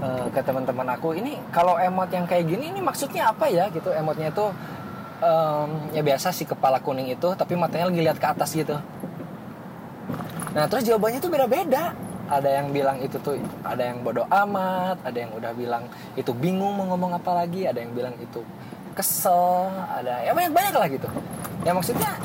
uh, 0.00 0.26
ke 0.32 0.40
teman-teman 0.40 0.96
aku 0.96 1.12
ini 1.12 1.36
kalau 1.52 1.76
emot 1.76 2.08
yang 2.08 2.24
kayak 2.24 2.48
gini 2.48 2.72
ini 2.72 2.80
maksudnya 2.80 3.28
apa 3.28 3.52
ya? 3.52 3.68
Gitu 3.68 3.92
emotnya 3.92 4.32
itu 4.32 4.46
um, 5.20 5.90
ya 5.92 6.02
biasa 6.04 6.32
si 6.32 6.44
kepala 6.44 6.80
kuning 6.80 7.12
itu 7.12 7.28
tapi 7.36 7.56
matanya 7.56 7.88
lagi 7.88 8.00
lihat 8.00 8.18
ke 8.20 8.26
atas 8.26 8.52
gitu. 8.52 8.76
Nah 10.56 10.64
terus 10.68 10.84
jawabannya 10.88 11.20
tuh 11.20 11.30
beda-beda. 11.32 11.92
Ada 12.26 12.58
yang 12.58 12.74
bilang 12.74 12.98
itu 12.98 13.22
tuh 13.22 13.38
ada 13.62 13.86
yang 13.86 14.02
bodoh 14.02 14.26
amat 14.26 14.98
ada 15.06 15.14
yang 15.14 15.30
udah 15.38 15.54
bilang 15.54 15.86
itu 16.18 16.34
bingung 16.34 16.74
mau 16.74 16.90
ngomong 16.90 17.14
apa 17.14 17.30
lagi 17.44 17.70
ada 17.70 17.78
yang 17.78 17.94
bilang 17.94 18.18
itu 18.18 18.42
kesel 18.98 19.70
ada 19.86 20.26
ya 20.26 20.34
banyak 20.34 20.50
banyak 20.50 20.74
lah 20.74 20.88
gitu. 20.90 21.06
Ya 21.62 21.70
maksudnya 21.70 22.18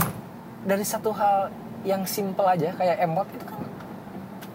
dari 0.66 0.82
satu 0.82 1.14
hal 1.14 1.54
yang 1.86 2.02
simple 2.10 2.46
aja 2.50 2.74
kayak 2.78 2.98
emot 2.98 3.30
itu 3.30 3.46
kan 3.46 3.62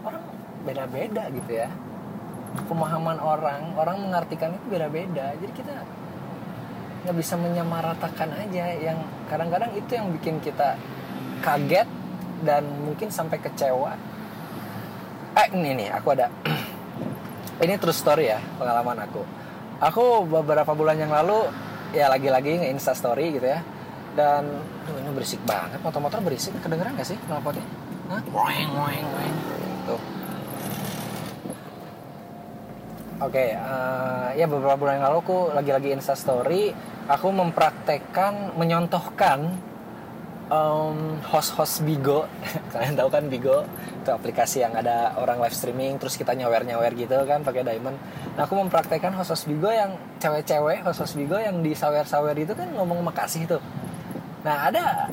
orang 0.03 0.25
beda-beda 0.67 1.31
gitu 1.31 1.53
ya. 1.63 1.71
Pemahaman 2.67 3.23
orang 3.23 3.63
orang 3.79 3.97
mengartikan 4.03 4.51
itu 4.51 4.67
beda-beda. 4.67 5.31
Jadi 5.39 5.53
kita 5.55 5.75
nggak 7.07 7.23
bisa 7.23 7.39
menyamaratakan 7.39 8.35
aja. 8.35 8.75
Yang 8.83 8.99
kadang-kadang 9.31 9.71
itu 9.79 9.95
yang 9.95 10.11
bikin 10.11 10.43
kita 10.43 10.75
kaget 11.39 11.87
dan 12.43 12.67
mungkin 12.83 13.15
sampai 13.15 13.39
kecewa. 13.39 13.95
Eh 15.39 15.47
ini 15.55 15.79
nih 15.79 15.89
aku 15.95 16.19
ada. 16.19 16.27
Ini 17.57 17.81
true 17.81 17.95
story 17.95 18.29
ya 18.29 18.37
pengalaman 18.61 19.01
aku. 19.09 19.23
Aku 19.81 20.29
beberapa 20.29 20.77
bulan 20.77 21.01
yang 21.01 21.09
lalu 21.09 21.49
ya 21.97 22.13
lagi-lagi 22.13 22.61
nge 22.61 22.69
insta 22.69 22.93
story 22.93 23.33
gitu 23.33 23.49
ya. 23.49 23.65
Dan 24.13 24.61
tuh 24.85 24.97
ini 25.01 25.09
berisik 25.17 25.41
banget. 25.49 25.81
Motor-motor 25.81 26.21
berisik. 26.21 26.53
Kedengeran 26.61 26.93
gak 27.01 27.09
sih 27.09 27.17
knalpotnya? 27.25 27.65
Hah? 28.13 28.21
Woeng, 28.29 28.71
woeng, 28.77 29.07
tuh 29.89 30.01
Oke, 33.17 33.57
uh, 33.57 34.29
ya 34.37 34.45
beberapa 34.45 34.77
bulan 34.77 35.01
yang 35.01 35.09
lalu 35.09 35.19
aku 35.25 35.39
lagi-lagi 35.57 35.89
Insta 35.97 36.13
Story, 36.13 36.77
aku 37.07 37.29
mempraktekkan, 37.31 38.59
menyontohkan 38.59 39.55
um, 40.51 41.19
host-host 41.27 41.83
Bigo. 41.87 42.27
Kalian 42.75 42.95
tahu 42.99 43.09
kan 43.11 43.25
Bigo 43.31 43.67
itu 44.03 44.11
aplikasi 44.11 44.63
yang 44.63 44.75
ada 44.75 45.15
orang 45.19 45.43
live 45.43 45.55
streaming, 45.55 45.99
terus 45.99 46.15
kita 46.15 46.35
nyawer-nyawer 46.35 46.93
gitu 46.95 47.19
kan 47.27 47.43
pakai 47.43 47.67
Diamond. 47.67 47.99
Nah, 48.39 48.47
aku 48.47 48.55
mempraktekkan 48.59 49.15
host-host 49.15 49.51
Bigo 49.51 49.71
yang 49.71 49.99
cewek-cewek, 50.23 50.87
host-host 50.87 51.19
Bigo 51.19 51.39
yang 51.39 51.63
di 51.63 51.75
sawer-sawer 51.75 52.35
itu 52.39 52.55
kan 52.55 52.71
ngomong 52.75 53.03
makasih 53.03 53.47
itu. 53.47 53.59
Nah, 54.47 54.71
ada 54.71 55.11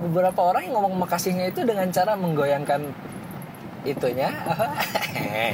beberapa 0.00 0.52
orang 0.52 0.68
yang 0.68 0.74
ngomong 0.76 1.06
makasihnya 1.06 1.48
itu 1.48 1.64
dengan 1.64 1.88
cara 1.88 2.18
menggoyangkan 2.18 2.82
itunya 3.84 4.32
apa 4.48 4.66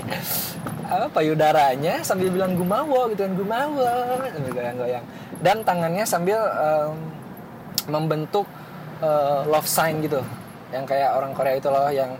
apa 0.94 1.06
payudaranya 1.10 1.98
sambil 2.06 2.30
bilang 2.30 2.54
gumawo 2.54 3.10
gitu 3.10 3.26
kan 3.26 3.34
gumawo 3.34 3.90
sambil 4.30 4.52
goyang-goyang 4.54 5.04
dan 5.40 5.64
tangannya 5.64 6.04
sambil 6.04 6.36
um, 6.36 6.96
membentuk 7.88 8.44
uh, 9.00 9.42
love 9.48 9.66
sign 9.66 10.04
gitu. 10.04 10.20
Yang 10.70 10.84
kayak 10.96 11.10
orang 11.16 11.32
Korea 11.32 11.56
itu 11.56 11.68
loh 11.72 11.88
yang 11.90 12.14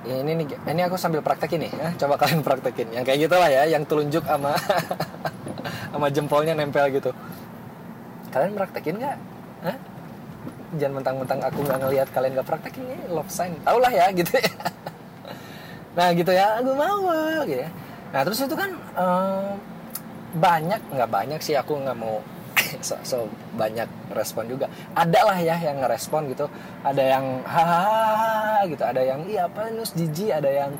ini 0.00 0.32
nih 0.32 0.46
ini 0.72 0.80
aku 0.88 0.96
sambil 0.96 1.20
praktekin 1.20 1.60
nih 1.60 1.72
ya. 1.76 1.88
coba 2.00 2.16
kalian 2.16 2.40
praktekin. 2.40 2.88
Yang 2.90 3.04
kayak 3.12 3.18
gitulah 3.28 3.50
ya 3.52 3.62
yang 3.68 3.84
telunjuk 3.84 4.24
sama 4.24 4.56
sama 5.92 6.06
jempolnya 6.08 6.56
nempel 6.56 6.88
gitu. 6.88 7.12
Kalian 8.32 8.56
praktekin 8.56 8.96
nggak? 8.96 9.16
Jangan 10.80 11.02
mentang-mentang 11.02 11.40
aku 11.42 11.66
nggak 11.66 11.78
ngelihat 11.82 12.08
kalian 12.14 12.32
nggak 12.38 12.48
praktekin 12.48 12.84
ini 12.88 13.04
love 13.12 13.28
sign. 13.28 13.52
Tau 13.60 13.76
lah 13.76 13.92
ya 13.92 14.08
gitu 14.18 14.32
ya. 14.40 14.52
Nah 15.92 16.08
gitu 16.16 16.32
ya 16.32 16.62
aku 16.62 16.72
mau 16.72 17.04
gitu 17.44 17.60
ya. 17.60 17.70
Nah 18.10 18.20
terus 18.24 18.40
itu 18.40 18.56
kan 18.56 18.70
um, 18.96 19.58
banyak 20.36 20.80
nggak 20.94 21.10
banyak 21.10 21.40
sih 21.42 21.58
aku 21.58 21.74
nggak 21.80 21.98
mau 21.98 22.22
so, 22.86 22.94
so 23.02 23.16
banyak 23.56 23.88
respon 24.12 24.46
juga. 24.46 24.66
Ada 24.94 25.20
lah 25.26 25.38
ya 25.40 25.56
yang 25.58 25.80
ngerespon 25.82 26.30
gitu. 26.30 26.46
Ada 26.84 27.02
yang 27.18 27.24
hahaha 27.44 28.66
gitu. 28.68 28.82
Ada 28.84 29.02
yang 29.02 29.20
iya 29.26 29.46
apa 29.48 29.70
nus 29.72 29.92
jiji? 29.96 30.30
Ada 30.30 30.50
yang 30.50 30.72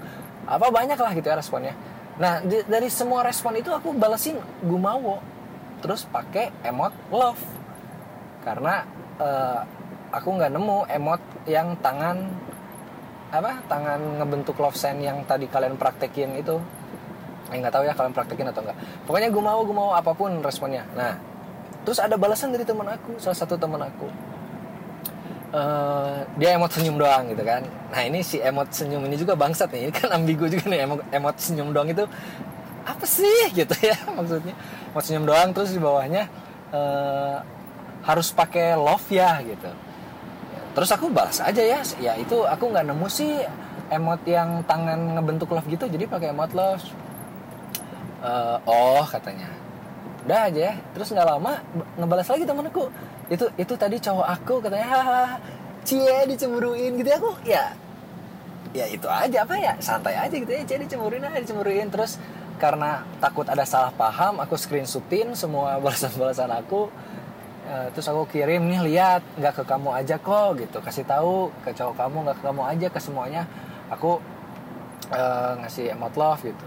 apa 0.46 0.66
banyak 0.68 0.98
lah 0.98 1.12
gitu 1.14 1.26
ya 1.30 1.36
responnya. 1.38 1.74
Nah 2.20 2.42
di, 2.44 2.62
dari 2.66 2.88
semua 2.92 3.24
respon 3.24 3.56
itu 3.56 3.72
aku 3.72 3.96
balesin 3.96 4.36
gumawo 4.64 5.22
terus 5.80 6.04
pakai 6.04 6.52
emot 6.66 6.92
love. 7.08 7.40
Karena 8.44 8.84
uh, 9.20 9.60
aku 10.12 10.28
nggak 10.36 10.52
nemu 10.52 10.78
emot 10.90 11.22
yang 11.48 11.76
tangan 11.80 12.28
apa 13.30 13.62
tangan 13.70 14.18
ngebentuk 14.18 14.58
love 14.58 14.74
sign 14.74 14.98
yang 14.98 15.22
tadi 15.22 15.46
kalian 15.46 15.78
praktekin 15.78 16.34
itu 16.34 16.58
eh, 17.50 17.58
nggak 17.58 17.74
tahu 17.74 17.84
ya 17.86 17.92
kalian 17.94 18.14
praktekin 18.14 18.46
atau 18.48 18.62
enggak 18.62 18.78
pokoknya 19.04 19.28
gue 19.28 19.42
mau 19.42 19.58
gue 19.66 19.76
mau 19.76 19.90
apa 19.92 20.10
pun 20.14 20.30
responnya. 20.40 20.86
Nah 20.94 21.18
terus 21.82 21.98
ada 21.98 22.14
balasan 22.14 22.52
dari 22.54 22.62
teman 22.62 22.86
aku 22.86 23.18
salah 23.18 23.38
satu 23.38 23.58
teman 23.58 23.82
aku. 23.82 24.08
Uh, 25.50 26.22
dia 26.38 26.54
emot 26.54 26.70
senyum 26.70 26.94
doang 26.94 27.26
gitu 27.26 27.42
kan. 27.42 27.66
Nah 27.90 28.00
ini 28.06 28.22
si 28.22 28.38
emot 28.38 28.70
senyum 28.70 29.02
ini 29.10 29.18
juga 29.18 29.34
bangsat 29.34 29.74
nih. 29.74 29.90
Ini 29.90 29.92
kan 29.92 30.08
ambigu 30.14 30.46
juga 30.46 30.70
nih 30.70 30.86
emot, 30.86 31.00
emot 31.10 31.36
senyum 31.42 31.74
doang 31.74 31.90
itu 31.90 32.06
apa 32.86 33.04
sih? 33.04 33.50
Gitu 33.58 33.74
ya 33.82 33.98
maksudnya. 34.14 34.54
Emot 34.94 35.02
senyum 35.02 35.26
doang 35.26 35.50
terus 35.50 35.74
di 35.74 35.82
bawahnya 35.82 36.30
uh, 36.70 37.42
harus 38.06 38.30
pakai 38.30 38.78
love 38.78 39.06
ya 39.10 39.42
gitu. 39.42 39.70
Terus 40.70 40.90
aku 40.94 41.10
balas 41.10 41.42
aja 41.42 41.58
ya 41.58 41.82
ya 41.98 42.14
itu 42.14 42.46
aku 42.46 42.70
nggak 42.70 42.86
nemu 42.86 43.06
sih 43.10 43.42
emot 43.90 44.22
yang 44.24 44.62
tangan 44.64 45.18
ngebentuk 45.18 45.50
love 45.50 45.66
gitu 45.66 45.90
jadi 45.90 46.06
pakai 46.06 46.30
emot 46.30 46.54
love 46.54 46.82
uh, 48.20 48.56
oh 48.68 49.04
katanya. 49.08 49.48
Udah 50.24 50.48
aja 50.48 50.60
ya. 50.72 50.74
Terus 50.94 51.08
nggak 51.12 51.26
lama 51.26 51.52
ngebalas 51.96 52.28
lagi 52.28 52.44
temanku 52.44 52.84
itu 53.30 53.46
itu 53.54 53.74
tadi 53.78 53.96
cowok 54.02 54.26
aku 54.26 54.54
katanya 54.58 54.88
hahaha 54.90 55.38
cie 55.86 56.16
dicemburuin 56.28 56.98
gitu 57.00 57.08
ya 57.08 57.18
aku. 57.18 57.32
Ya 57.46 57.64
ya 58.70 58.86
itu 58.86 59.08
aja 59.10 59.42
apa 59.42 59.54
ya 59.58 59.72
santai 59.80 60.14
aja 60.16 60.34
gitu 60.34 60.50
ya. 60.52 60.62
Cie 60.64 60.78
dicemburuin 60.80 61.24
aja 61.24 61.40
dicemburuin. 61.40 61.88
Terus 61.88 62.20
karena 62.60 63.02
takut 63.18 63.48
ada 63.48 63.64
salah 63.64 63.92
paham 63.96 64.38
aku 64.38 64.54
screenshotin 64.54 65.32
semua 65.32 65.76
balasan-balasan 65.82 66.52
aku. 66.52 66.92
Uh, 67.70 67.86
terus 67.94 68.08
aku 68.10 68.26
kirim 68.26 68.66
nih 68.66 68.82
lihat 68.82 69.22
nggak 69.38 69.62
ke 69.62 69.64
kamu 69.64 69.94
aja 69.94 70.16
kok 70.18 70.58
gitu. 70.58 70.78
Kasih 70.82 71.06
tahu 71.06 71.54
ke 71.62 71.70
cowok 71.72 71.94
kamu 71.96 72.16
nggak 72.28 72.36
ke 72.40 72.42
kamu 72.44 72.62
aja 72.66 72.86
ke 72.90 72.98
semuanya. 73.00 73.42
Aku 73.90 74.18
uh, 75.10 75.52
ngasih 75.62 75.94
emot 75.94 76.14
love 76.14 76.42
gitu 76.42 76.66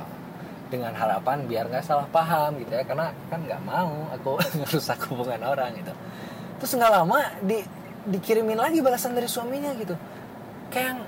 dengan 0.74 0.98
harapan 0.98 1.46
biar 1.46 1.70
nggak 1.70 1.86
salah 1.86 2.10
paham 2.10 2.58
gitu 2.58 2.74
ya. 2.74 2.82
Karena 2.82 3.14
kan 3.30 3.46
nggak 3.46 3.62
mau 3.62 4.10
aku 4.10 4.42
ngerusak 4.58 4.98
hubungan 5.14 5.46
orang 5.46 5.78
gitu. 5.78 5.94
Terus 6.58 6.72
nggak 6.82 6.92
lama 6.92 7.20
di 7.46 7.62
dikirimin 8.10 8.58
lagi 8.58 8.82
balasan 8.82 9.14
dari 9.14 9.30
suaminya 9.30 9.70
gitu. 9.78 9.94
Kayak 10.74 11.06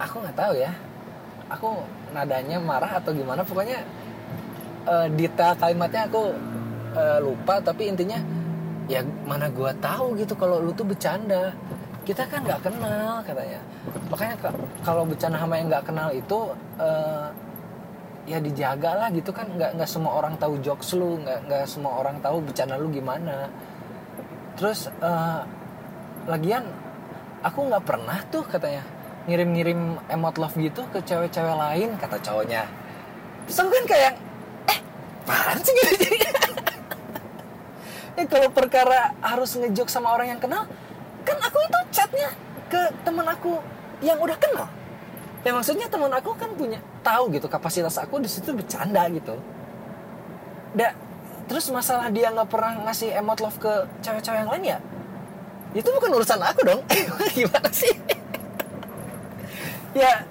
aku 0.00 0.24
nggak 0.24 0.36
tahu 0.40 0.54
ya. 0.56 0.72
Aku 1.52 1.84
nadanya 2.16 2.56
marah 2.56 2.96
atau 2.96 3.12
gimana. 3.12 3.44
Pokoknya 3.44 3.84
uh, 4.88 5.06
detail 5.12 5.52
kalimatnya 5.60 6.08
aku 6.08 6.32
uh, 6.96 7.18
lupa. 7.20 7.60
Tapi 7.60 7.92
intinya 7.92 8.18
ya 8.88 9.02
mana 9.26 9.50
gue 9.52 9.70
tahu 9.78 10.16
gitu 10.16 10.32
kalau 10.34 10.58
lu 10.64 10.72
tuh 10.72 10.88
bercanda. 10.88 11.52
Kita 12.06 12.24
kan 12.30 12.42
nggak 12.46 12.62
kenal 12.64 13.20
katanya. 13.26 13.60
Makanya 14.10 14.34
kalau 14.86 15.02
bercanda 15.02 15.38
sama 15.42 15.58
yang 15.58 15.68
nggak 15.70 15.84
kenal 15.86 16.08
itu 16.14 16.54
uh, 16.78 17.30
ya 18.26 18.42
dijaga 18.42 19.06
lah 19.06 19.08
gitu 19.14 19.30
kan. 19.30 19.46
Nggak 19.54 19.78
nggak 19.80 19.90
semua 19.90 20.18
orang 20.18 20.34
tahu 20.36 20.58
jokes 20.60 20.92
lu 20.98 21.22
nggak 21.22 21.46
nggak 21.48 21.64
semua 21.70 22.02
orang 22.02 22.20
tahu 22.20 22.42
bercanda 22.42 22.76
lu 22.76 22.90
gimana. 22.92 23.48
Terus 24.58 24.90
uh, 25.00 25.46
lagian 26.26 26.66
aku 27.40 27.70
nggak 27.70 27.84
pernah 27.86 28.18
tuh 28.28 28.44
katanya 28.44 28.82
ngirim-ngirim 29.26 29.98
emot 30.10 30.38
love 30.38 30.54
gitu 30.58 30.86
ke 30.90 31.02
cewek-cewek 31.02 31.56
lain 31.56 31.94
kata 31.96 32.18
cowoknya. 32.20 32.66
Terus 33.46 33.58
aku 33.62 33.70
kan 33.70 33.84
kayak 33.86 34.12
eh 34.70 34.78
apaan 35.24 35.58
sih? 35.62 35.74
Gitu 35.74 36.06
ya 38.16 38.24
kalau 38.24 38.48
perkara 38.48 39.12
harus 39.20 39.54
ngejok 39.60 39.88
sama 39.92 40.16
orang 40.16 40.34
yang 40.34 40.40
kenal 40.40 40.64
kan 41.22 41.36
aku 41.36 41.58
itu 41.60 41.78
chatnya 41.92 42.32
ke 42.72 42.80
teman 43.04 43.28
aku 43.28 43.60
yang 44.00 44.16
udah 44.16 44.36
kenal 44.40 44.66
ya 45.46 45.54
maksudnya 45.54 45.86
teman 45.86 46.10
aku 46.10 46.34
kan 46.34 46.50
punya 46.58 46.82
tahu 47.06 47.30
gitu 47.30 47.46
kapasitas 47.46 47.94
aku 48.02 48.18
di 48.18 48.26
situ 48.26 48.50
bercanda 48.50 49.06
gitu. 49.14 49.38
Da, 50.74 50.90
terus 51.46 51.70
masalah 51.70 52.10
dia 52.10 52.34
nggak 52.34 52.50
pernah 52.50 52.82
ngasih 52.90 53.14
emot 53.14 53.38
love 53.38 53.54
ke 53.62 53.72
cewek-cewek 54.02 54.42
yang 54.42 54.50
lain 54.50 54.64
ya? 54.74 54.78
Itu 55.70 55.86
bukan 55.94 56.18
urusan 56.18 56.42
aku 56.42 56.66
dong. 56.66 56.82
Gimana 57.38 57.70
sih? 57.70 57.94
Ya 59.94 60.26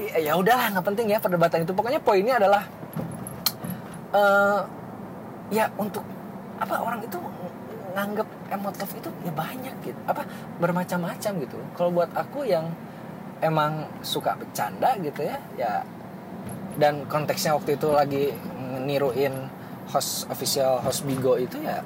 ya 0.00 0.32
udahlah 0.40 0.72
nggak 0.72 0.86
penting 0.96 1.12
ya 1.12 1.20
perdebatan 1.20 1.68
itu. 1.68 1.76
Pokoknya 1.76 2.00
poinnya 2.00 2.40
adalah 2.40 2.64
uh, 4.16 4.64
ya 5.52 5.68
untuk 5.76 6.08
apa 6.56 6.74
orang 6.80 7.04
itu 7.04 7.20
nganggap 7.92 8.28
emot 8.48 8.74
love 8.80 8.94
itu 8.96 9.10
ya 9.28 9.32
banyak 9.36 9.74
gitu 9.84 10.00
apa 10.08 10.24
bermacam-macam 10.56 11.32
gitu. 11.44 11.58
Kalau 11.76 11.92
buat 11.92 12.08
aku 12.16 12.48
yang 12.48 12.72
emang 13.40 13.86
suka 14.02 14.34
bercanda 14.38 14.94
gitu 15.00 15.24
ya 15.26 15.38
ya. 15.58 15.72
Dan 16.78 17.10
konteksnya 17.10 17.58
waktu 17.58 17.74
itu 17.74 17.88
lagi 17.90 18.24
niruin 18.86 19.34
host 19.90 20.30
official 20.30 20.78
host 20.78 21.02
Bigo 21.02 21.34
itu 21.34 21.58
ya 21.58 21.82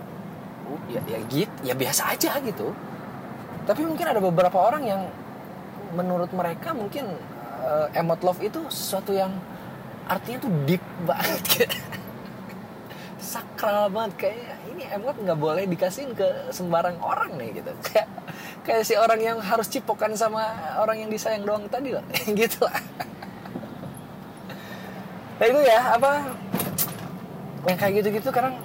ya 0.88 1.00
ya 1.08 1.18
gitu 1.32 1.56
ya 1.64 1.74
biasa 1.76 2.12
aja 2.12 2.36
gitu. 2.44 2.72
Tapi 3.62 3.82
mungkin 3.86 4.06
ada 4.10 4.20
beberapa 4.20 4.58
orang 4.58 4.84
yang 4.84 5.02
menurut 5.94 6.32
mereka 6.32 6.72
mungkin 6.72 7.08
uh, 7.62 7.86
emot 7.94 8.20
love 8.24 8.40
itu 8.42 8.60
sesuatu 8.72 9.12
yang 9.12 9.32
artinya 10.08 10.44
tuh 10.44 10.52
deep 10.66 10.82
banget 11.08 11.40
gitu 11.46 11.78
sakral 13.22 13.86
banget. 13.88 14.12
Kayak 14.18 14.58
ini 14.74 14.82
emot 14.90 15.16
nggak 15.16 15.38
boleh 15.38 15.64
dikasihin 15.70 16.10
ke 16.12 16.50
sembarang 16.50 16.98
orang 16.98 17.38
nih 17.38 17.62
gitu. 17.62 17.70
Kayak 17.86 18.08
kayak 18.66 18.82
si 18.82 18.94
orang 18.98 19.20
yang 19.22 19.38
harus 19.38 19.70
cipokan 19.70 20.18
sama 20.18 20.42
orang 20.82 21.06
yang 21.06 21.10
disayang 21.10 21.46
doang 21.46 21.70
tadi 21.70 21.94
lah 21.94 22.04
gitu 22.40 22.66
lah. 22.66 22.74
Nah 25.38 25.46
itu 25.46 25.60
ya 25.62 25.80
apa 25.94 26.10
yang 27.70 27.78
kayak 27.78 27.92
gitu-gitu 28.02 28.28
kadang 28.34 28.58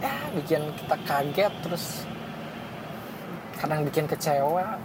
ya 0.00 0.12
bikin 0.32 0.62
kita 0.80 0.96
kaget 1.04 1.54
terus 1.60 1.84
kadang 3.60 3.84
bikin 3.84 4.04
kecewa 4.08 4.80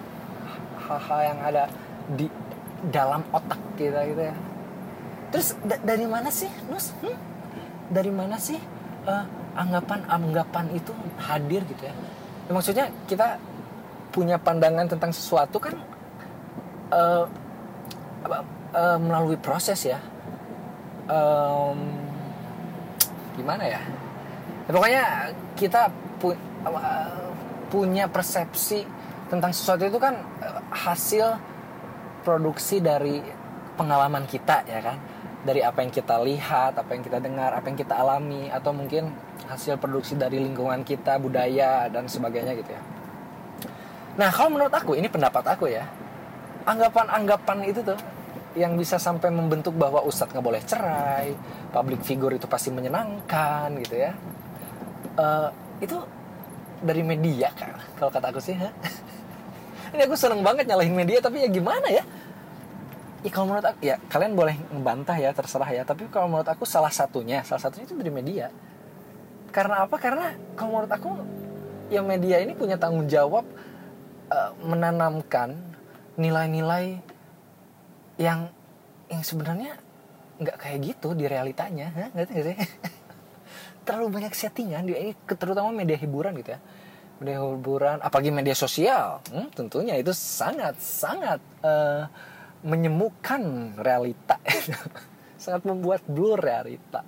hal-hal 0.88 1.20
yang 1.24 1.40
ada 1.44 1.64
di 2.20 2.28
dalam 2.92 3.24
otak 3.32 3.60
kita 3.80 4.04
gitu 4.12 4.22
ya. 4.28 4.36
Terus 5.30 5.48
dari 5.64 6.06
mana 6.10 6.28
sih 6.32 6.50
nus? 6.68 6.92
Hmm? 7.00 7.30
dari 7.90 8.14
mana 8.14 8.38
sih 8.38 8.58
anggapan-anggapan 9.56 10.66
itu 10.76 10.92
hadir 11.20 11.62
gitu 11.68 11.84
ya. 11.90 11.94
ya. 12.48 12.52
Maksudnya 12.52 12.86
kita 13.10 13.38
punya 14.10 14.42
pandangan 14.42 14.90
tentang 14.90 15.12
sesuatu 15.14 15.62
kan 15.62 15.76
uh, 16.94 17.26
uh, 18.74 18.98
melalui 19.00 19.38
proses 19.38 19.80
ya. 19.86 20.00
Um, 21.10 22.06
gimana 23.34 23.66
ya, 23.66 23.82
ya 24.68 24.72
pokoknya 24.76 25.04
kita 25.58 25.90
pu 26.22 26.36
uh, 26.36 26.38
punya 27.72 28.06
persepsi 28.06 28.86
tentang 29.32 29.50
sesuatu 29.50 29.90
itu 29.90 29.98
kan 29.98 30.22
uh, 30.44 30.62
hasil 30.70 31.34
produksi 32.22 32.78
dari 32.84 33.24
pengalaman 33.74 34.28
kita 34.28 34.62
ya 34.68 34.84
kan 34.84 34.98
dari 35.50 35.66
apa 35.66 35.82
yang 35.82 35.90
kita 35.90 36.22
lihat, 36.22 36.78
apa 36.78 36.94
yang 36.94 37.02
kita 37.02 37.18
dengar, 37.18 37.58
apa 37.58 37.66
yang 37.66 37.78
kita 37.82 37.98
alami, 37.98 38.54
atau 38.54 38.70
mungkin 38.70 39.10
hasil 39.50 39.82
produksi 39.82 40.14
dari 40.14 40.38
lingkungan 40.38 40.86
kita, 40.86 41.18
budaya 41.18 41.90
dan 41.90 42.06
sebagainya 42.06 42.54
gitu 42.54 42.70
ya. 42.70 42.82
Nah 44.22 44.30
kalau 44.30 44.54
menurut 44.54 44.70
aku 44.70 44.94
ini 44.94 45.10
pendapat 45.10 45.42
aku 45.50 45.74
ya, 45.74 45.90
anggapan-anggapan 46.70 47.66
itu 47.66 47.82
tuh 47.82 47.98
yang 48.54 48.78
bisa 48.78 49.02
sampai 49.02 49.34
membentuk 49.34 49.74
bahwa 49.74 50.06
ustadz 50.06 50.38
nggak 50.38 50.46
boleh 50.46 50.62
cerai, 50.62 51.34
public 51.74 52.06
figure 52.06 52.38
itu 52.38 52.46
pasti 52.46 52.70
menyenangkan 52.70 53.74
gitu 53.82 54.06
ya. 54.06 54.14
Uh, 55.18 55.50
itu 55.82 55.98
dari 56.86 57.02
media 57.02 57.50
kan, 57.58 57.74
kalau 57.98 58.14
kata 58.14 58.30
aku 58.30 58.38
sih. 58.38 58.54
ini 59.98 60.02
aku 60.06 60.14
seneng 60.14 60.46
banget 60.46 60.70
nyalahin 60.70 60.94
media, 60.94 61.18
tapi 61.18 61.42
ya 61.42 61.50
gimana 61.50 61.90
ya? 61.90 62.06
Ya 63.20 63.30
kalau 63.32 63.52
menurut 63.52 63.68
aku 63.68 63.80
ya 63.84 63.96
kalian 64.08 64.34
boleh 64.36 64.56
membantah 64.72 65.18
ya 65.20 65.36
terserah 65.36 65.70
ya. 65.70 65.84
Tapi 65.84 66.08
kalau 66.08 66.32
menurut 66.32 66.48
aku 66.48 66.64
salah 66.64 66.92
satunya 66.92 67.44
salah 67.44 67.62
satunya 67.62 67.86
itu 67.88 67.96
dari 67.96 68.12
media. 68.12 68.48
Karena 69.50 69.84
apa? 69.84 69.96
Karena 70.00 70.32
kalau 70.56 70.80
menurut 70.80 70.92
aku 70.92 71.12
ya 71.90 72.02
media 72.06 72.38
ini 72.40 72.54
punya 72.54 72.78
tanggung 72.78 73.10
jawab 73.10 73.44
uh, 74.30 74.52
menanamkan 74.64 75.58
nilai-nilai 76.16 77.02
yang 78.20 78.52
yang 79.10 79.24
sebenarnya 79.26 79.74
nggak 80.40 80.58
kayak 80.60 80.80
gitu 80.96 81.18
di 81.18 81.26
realitanya. 81.28 82.14
Nggak 82.16 82.30
sih? 82.32 82.58
Terlalu 83.86 84.08
banyak 84.22 84.34
settingan 84.38 84.86
di 84.86 84.94
ini 84.96 85.12
terutama 85.28 85.74
media 85.74 85.98
hiburan 85.98 86.38
gitu 86.40 86.56
ya. 86.56 86.60
Media 87.20 87.42
hiburan 87.42 87.98
apalagi 88.00 88.32
media 88.32 88.56
sosial. 88.56 89.20
Hmm, 89.34 89.50
tentunya 89.52 89.98
itu 89.98 90.16
sangat 90.16 90.78
sangat 90.80 91.42
uh, 91.66 92.06
menyemukan 92.64 93.74
realita. 93.80 94.40
Sangat 95.44 95.64
membuat 95.64 96.04
blur 96.04 96.36
realita. 96.36 97.04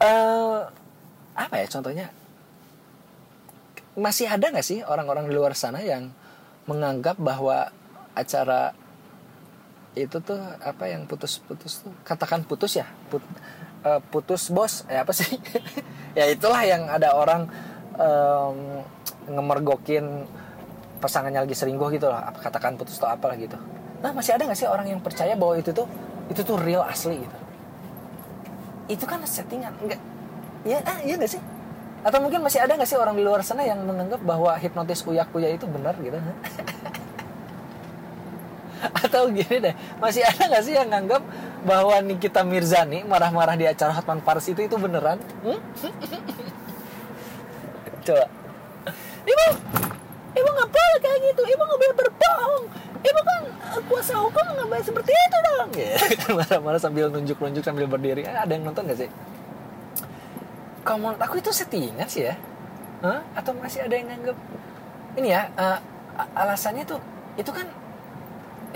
Uh, 0.00 0.64
apa 1.36 1.54
ya 1.60 1.66
contohnya? 1.68 2.06
Masih 3.96 4.32
ada 4.32 4.48
nggak 4.48 4.64
sih 4.64 4.80
orang-orang 4.80 5.28
di 5.28 5.34
luar 5.36 5.52
sana 5.52 5.84
yang 5.84 6.08
menganggap 6.64 7.20
bahwa 7.20 7.68
acara 8.16 8.72
itu 9.92 10.22
tuh 10.22 10.38
apa 10.62 10.86
yang 10.86 11.04
putus-putus 11.04 11.82
tuh 11.82 11.90
katakan 12.06 12.46
putus 12.46 12.78
ya 12.78 12.86
Put, 13.10 13.26
uh, 13.82 13.98
putus 14.08 14.48
bos 14.48 14.86
ya 14.86 15.02
apa 15.04 15.12
sih? 15.12 15.36
Ya 16.10 16.26
itulah 16.26 16.66
yang 16.66 16.90
ada 16.90 17.14
orang 17.14 17.46
um, 17.94 18.82
ngemergokin 19.30 20.26
pasangannya 21.00 21.40
lagi 21.42 21.56
selingkuh 21.56 21.88
gitu 21.96 22.12
lah 22.12 22.28
katakan 22.36 22.76
putus 22.76 23.00
atau 23.00 23.10
apalah 23.10 23.34
gitu. 23.40 23.56
Nah 24.04 24.12
masih 24.12 24.36
ada 24.36 24.44
nggak 24.44 24.60
sih 24.60 24.68
orang 24.68 24.92
yang 24.92 25.00
percaya 25.00 25.32
bahwa 25.32 25.56
itu 25.56 25.72
tuh 25.72 25.88
itu 26.28 26.40
tuh 26.44 26.60
real 26.60 26.84
asli 26.84 27.24
gitu? 27.24 27.38
Itu 28.92 29.04
kan 29.08 29.24
settingan 29.24 29.72
enggak 29.80 30.00
ya 30.68 30.84
ah, 30.84 31.00
iya 31.00 31.16
nggak 31.16 31.32
sih? 31.32 31.40
Atau 32.04 32.20
mungkin 32.20 32.44
masih 32.44 32.60
ada 32.60 32.76
nggak 32.76 32.88
sih 32.88 33.00
orang 33.00 33.16
di 33.16 33.24
luar 33.24 33.40
sana 33.40 33.64
yang 33.64 33.80
menganggap 33.84 34.20
bahwa 34.20 34.52
hipnotis 34.60 35.00
uyak 35.08 35.32
kuya 35.32 35.56
itu 35.56 35.64
benar 35.64 35.96
gitu? 36.00 36.20
Atau 39.04 39.32
gini 39.32 39.56
deh 39.60 39.74
masih 40.00 40.24
ada 40.24 40.48
nggak 40.52 40.64
sih 40.64 40.74
yang 40.76 40.88
nganggap 40.88 41.22
bahwa 41.64 41.96
Nikita 42.00 42.44
Mirzani 42.44 43.04
marah-marah 43.04 43.56
di 43.56 43.66
acara 43.68 43.92
Hotman 43.96 44.20
Paris 44.24 44.48
itu 44.48 44.62
itu 44.64 44.76
beneran? 44.80 45.20
Hmm? 45.44 45.60
coba. 48.06 48.26
Ibu 49.28 49.79
gitu. 51.40 51.56
Ibu 51.56 51.62
nggak 51.64 51.78
boleh 51.80 51.94
berbohong. 51.96 52.64
Ibu 53.00 53.20
kan 53.24 53.42
eh, 53.48 53.82
kuasa 53.88 54.14
hukum 54.20 54.44
nggak 54.44 54.68
boleh 54.68 54.84
seperti 54.84 55.12
itu 55.12 55.38
dong. 55.40 55.70
Ya 55.74 55.96
marah-marah 56.38 56.80
sambil 56.80 57.06
nunjuk-nunjuk 57.08 57.64
sambil 57.64 57.86
berdiri. 57.88 58.22
Eh, 58.28 58.36
ada 58.36 58.52
yang 58.52 58.64
nonton 58.68 58.84
gak 58.84 58.98
sih? 59.00 59.10
Kalau 60.84 60.98
menurut 61.00 61.20
aku 61.20 61.40
itu 61.40 61.50
settingan 61.52 62.08
sih 62.08 62.28
ya. 62.28 62.36
Huh? 63.00 63.16
atau 63.32 63.56
masih 63.56 63.80
ada 63.80 63.96
yang 63.96 64.12
nganggep 64.12 64.36
ini 65.16 65.32
ya 65.32 65.48
uh, 65.56 65.80
alasannya 66.36 66.84
tuh 66.84 67.00
itu 67.40 67.48
kan 67.48 67.64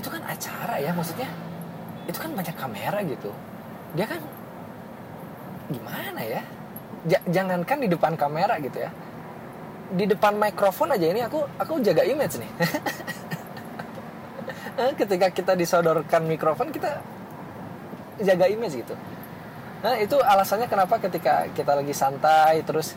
itu 0.00 0.09
kan 0.09 0.22
acara 0.24 0.81
ya 0.81 0.96
maksudnya. 0.96 1.29
Itu 2.09 2.20
kan 2.20 2.33
banyak 2.33 2.57
kamera 2.57 3.05
gitu. 3.05 3.29
Dia 3.92 4.09
kan 4.09 4.20
gimana 5.68 6.20
ya? 6.24 6.40
J 7.05 7.20
jangankan 7.29 7.85
di 7.85 7.88
depan 7.92 8.16
kamera 8.16 8.57
gitu 8.64 8.81
ya 8.81 8.88
di 9.92 10.09
depan 10.09 10.40
mikrofon 10.40 10.97
aja 10.97 11.05
ini 11.05 11.20
aku 11.20 11.44
aku 11.61 11.83
jaga 11.85 12.07
image 12.09 12.40
nih. 12.40 12.51
Ketika 15.01 15.29
kita 15.31 15.53
disodorkan 15.55 16.25
mikrofon 16.25 16.73
kita 16.73 16.99
jaga 18.23 18.47
image 18.49 18.81
gitu. 18.81 18.94
Nah 19.85 20.01
itu 20.01 20.16
alasannya 20.16 20.64
kenapa 20.64 20.97
ketika 20.97 21.44
kita 21.53 21.77
lagi 21.77 21.92
santai 21.92 22.64
terus 22.64 22.97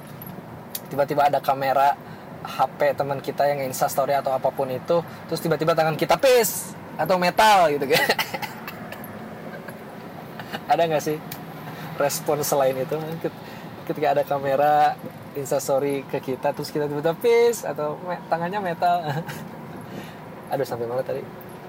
tiba-tiba 0.87 1.27
ada 1.27 1.43
kamera 1.43 1.99
HP 2.47 2.95
teman 2.95 3.19
kita 3.19 3.43
yang 3.43 3.59
insta 3.59 3.91
story 3.91 4.15
atau 4.15 4.31
apa 4.31 4.47
pun 4.47 4.71
itu 4.71 5.03
terus 5.27 5.43
tiba-tiba 5.43 5.75
tangan 5.75 5.99
kita 5.99 6.15
pis 6.15 6.71
atau 6.95 7.19
metal 7.19 7.69
gitu 7.75 7.91
kan. 7.91 8.07
Ada 10.71 10.83
nggak 10.87 11.03
sih 11.03 11.17
respon 11.99 12.43
selain 12.43 12.75
itu? 12.75 12.95
Ketika 13.87 14.11
ada 14.11 14.23
kamera 14.27 14.99
instastory 15.37 16.01
ke 16.09 16.17
kita 16.19 16.51
terus 16.51 16.73
kita 16.73 16.89
tiba-tiba 16.89 17.13
peace 17.21 17.61
atau 17.63 17.95
me 18.01 18.17
tangannya 18.27 18.59
metal. 18.59 19.05
Aduh 20.51 20.65
sampai 20.65 20.89
mana 20.89 21.05
tadi. 21.05 21.21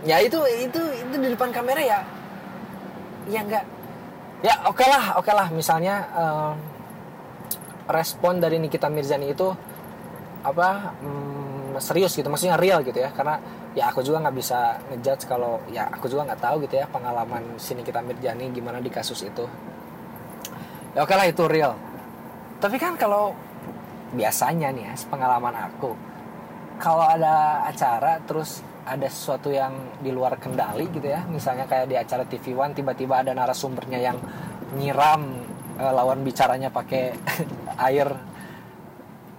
Ya 0.07 0.23
itu 0.23 0.39
itu 0.49 0.79
itu 0.79 1.15
di 1.19 1.29
depan 1.29 1.53
kamera 1.53 1.83
ya. 1.83 2.01
Ya 3.29 3.41
enggak. 3.45 3.65
Ya 4.41 4.55
oke 4.65 4.81
okay 4.81 4.89
lah 4.89 5.05
oke 5.21 5.27
okay 5.27 5.35
lah. 5.35 5.47
Misalnya 5.53 5.95
um, 6.15 6.55
respon 7.91 8.41
dari 8.41 8.57
Nikita 8.57 8.89
Mirzani 8.89 9.35
itu 9.35 9.53
apa 10.47 10.95
um, 11.03 11.77
serius 11.83 12.15
gitu. 12.17 12.31
Maksudnya 12.31 12.57
real 12.57 12.81
gitu 12.87 12.97
ya. 12.97 13.11
Karena 13.11 13.37
ya 13.77 13.91
aku 13.91 14.01
juga 14.01 14.25
nggak 14.25 14.37
bisa 14.39 14.79
ngejudge 14.91 15.29
kalau 15.29 15.61
ya 15.69 15.91
aku 15.93 16.09
juga 16.09 16.33
nggak 16.33 16.41
tahu 16.41 16.57
gitu 16.65 16.81
ya 16.81 16.87
pengalaman 16.89 17.59
si 17.61 17.75
Nikita 17.75 18.01
Mirzani 18.01 18.49
gimana 18.55 18.79
di 18.79 18.89
kasus 18.89 19.27
itu. 19.27 19.45
Ya 20.95 21.03
oke 21.03 21.11
okay 21.11 21.17
lah 21.19 21.27
itu 21.27 21.43
real. 21.51 21.75
Tapi 22.59 22.79
kan 22.79 22.95
kalau 22.99 23.35
biasanya 24.15 24.73
nih 24.73 24.85
ya 24.89 24.95
pengalaman 25.09 25.55
aku. 25.57 25.93
Kalau 26.79 27.05
ada 27.05 27.67
acara 27.67 28.23
terus 28.23 28.63
ada 28.89 29.09
sesuatu 29.11 29.53
yang 29.53 30.01
di 30.01 30.09
luar 30.09 30.41
kendali 30.41 30.89
gitu 30.89 31.05
ya 31.05 31.21
misalnya 31.29 31.69
kayak 31.69 31.93
di 31.93 31.97
acara 31.99 32.25
TV 32.25 32.57
One 32.57 32.73
tiba-tiba 32.73 33.21
ada 33.21 33.37
narasumbernya 33.37 34.01
yang 34.01 34.17
nyiram 34.81 35.45
e, 35.77 35.85
lawan 35.85 36.25
bicaranya 36.25 36.73
pakai 36.73 37.13
air 37.89 38.09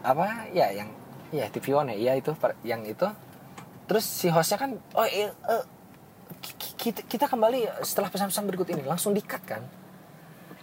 apa 0.06 0.46
ya 0.54 0.70
yang 0.70 0.90
ya 1.34 1.50
TV 1.50 1.74
One 1.74 1.96
ya 1.96 1.98
iya 1.98 2.14
itu 2.22 2.32
yang 2.62 2.86
itu. 2.86 3.10
Terus 3.90 4.06
si 4.06 4.30
hostnya 4.30 4.62
kan 4.62 4.78
oh 4.94 5.08
iya, 5.10 5.34
uh, 5.50 5.66
kita, 6.78 7.02
kita 7.10 7.26
kembali 7.26 7.82
setelah 7.82 8.14
pesan-pesan 8.14 8.46
berikut 8.46 8.70
ini 8.70 8.86
langsung 8.86 9.18
dikat 9.18 9.42
kan. 9.50 9.66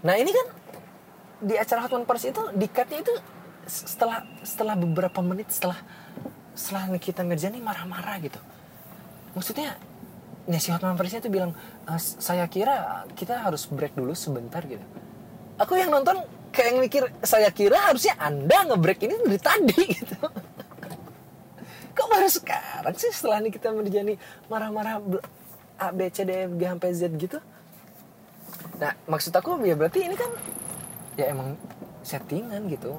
Nah 0.07 0.15
ini 0.15 0.31
kan 0.31 0.47
di 1.43 1.55
acara 1.59 1.85
Hot 1.85 1.93
One 1.93 2.07
Paris 2.07 2.31
itu 2.31 2.39
dikatnya 2.55 3.03
itu 3.03 3.13
setelah 3.67 4.23
setelah 4.47 4.79
beberapa 4.79 5.19
menit 5.21 5.51
setelah 5.51 5.79
setelah 6.57 6.89
Nikita 6.89 7.27
Mirjani 7.27 7.61
marah-marah 7.61 8.17
gitu. 8.23 8.41
Maksudnya 9.37 9.77
ya 10.47 10.59
si 10.63 10.71
Hotman 10.71 10.97
Parisnya 10.97 11.21
itu 11.21 11.29
bilang 11.29 11.53
e, 11.85 11.93
saya 11.99 12.47
kira 12.47 13.05
kita 13.13 13.43
harus 13.43 13.67
break 13.69 13.99
dulu 13.99 14.15
sebentar 14.17 14.63
gitu. 14.65 14.83
Aku 15.61 15.77
yang 15.77 15.93
nonton 15.93 16.23
kayak 16.55 16.67
yang 16.73 16.79
mikir 16.81 17.03
saya 17.21 17.51
kira 17.53 17.93
harusnya 17.93 18.17
anda 18.17 18.65
ngebreak 18.73 19.03
ini 19.05 19.15
dari 19.21 19.41
tadi 19.43 19.81
gitu. 20.01 20.17
Kok 21.97 22.09
baru 22.09 22.29
sekarang 22.31 22.97
sih 22.97 23.13
setelah 23.13 23.43
Nikita 23.43 23.75
Mirjani 23.75 24.17
marah-marah 24.49 25.03
A 25.77 25.93
B 25.93 26.09
C 26.09 26.25
D 26.25 26.49
F 26.49 26.53
G 26.57 26.63
sampai 26.65 26.91
Z 26.97 27.03
gitu? 27.19 27.39
Nah 28.81 28.97
maksud 29.11 29.35
aku 29.35 29.61
ya 29.67 29.77
berarti 29.77 30.09
ini 30.09 30.17
kan 30.17 30.31
ya 31.21 31.35
emang 31.35 31.59
settingan 32.07 32.71
gitu 32.71 32.97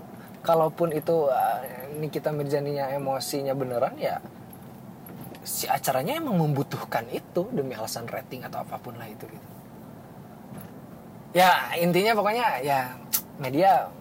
kalaupun 0.48 0.96
itu 0.96 1.28
uh, 1.28 1.60
Nikita 2.00 2.32
Mirjaninya 2.32 2.96
emosinya 2.96 3.52
beneran 3.52 4.00
ya 4.00 4.24
si 5.44 5.68
acaranya 5.68 6.20
emang 6.20 6.40
membutuhkan 6.40 7.08
itu 7.12 7.48
demi 7.52 7.76
alasan 7.76 8.08
rating 8.08 8.48
atau 8.48 8.64
apa 8.64 8.80
pun 8.80 8.96
lah 8.96 9.08
itu 9.08 9.28
gitu. 9.28 9.48
Ya 11.36 11.72
intinya 11.80 12.16
pokoknya 12.16 12.64
ya 12.64 12.96
media 13.40 13.92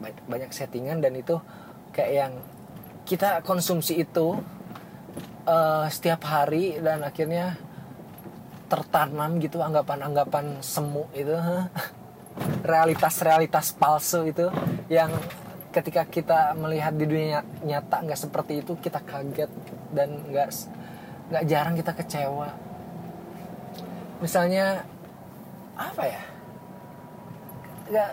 banyak 0.00 0.52
settingan 0.52 1.00
dan 1.04 1.16
itu 1.16 1.36
kayak 1.92 2.12
yang 2.12 2.32
kita 3.04 3.44
konsumsi 3.44 4.00
itu 4.00 4.36
uh, 5.44 5.86
setiap 5.88 6.24
hari 6.24 6.80
dan 6.80 7.04
akhirnya 7.04 7.56
tertanam 8.68 9.40
gitu 9.40 9.64
anggapan-anggapan 9.64 10.60
semu 10.60 11.08
itu 11.16 11.32
realitas-realitas 12.70 13.76
palsu 13.76 14.28
itu 14.28 14.48
yang 14.92 15.12
ketika 15.78 16.02
kita 16.10 16.40
melihat 16.58 16.90
di 16.98 17.06
dunia 17.06 17.46
nyata 17.62 18.02
nggak 18.02 18.18
seperti 18.18 18.66
itu 18.66 18.74
kita 18.82 18.98
kaget 18.98 19.46
dan 19.94 20.10
nggak 20.26 20.50
nggak 21.30 21.44
jarang 21.46 21.78
kita 21.78 21.94
kecewa. 21.94 22.50
Misalnya 24.18 24.82
apa 25.78 26.02
ya? 26.02 26.22
Nggak 27.94 28.10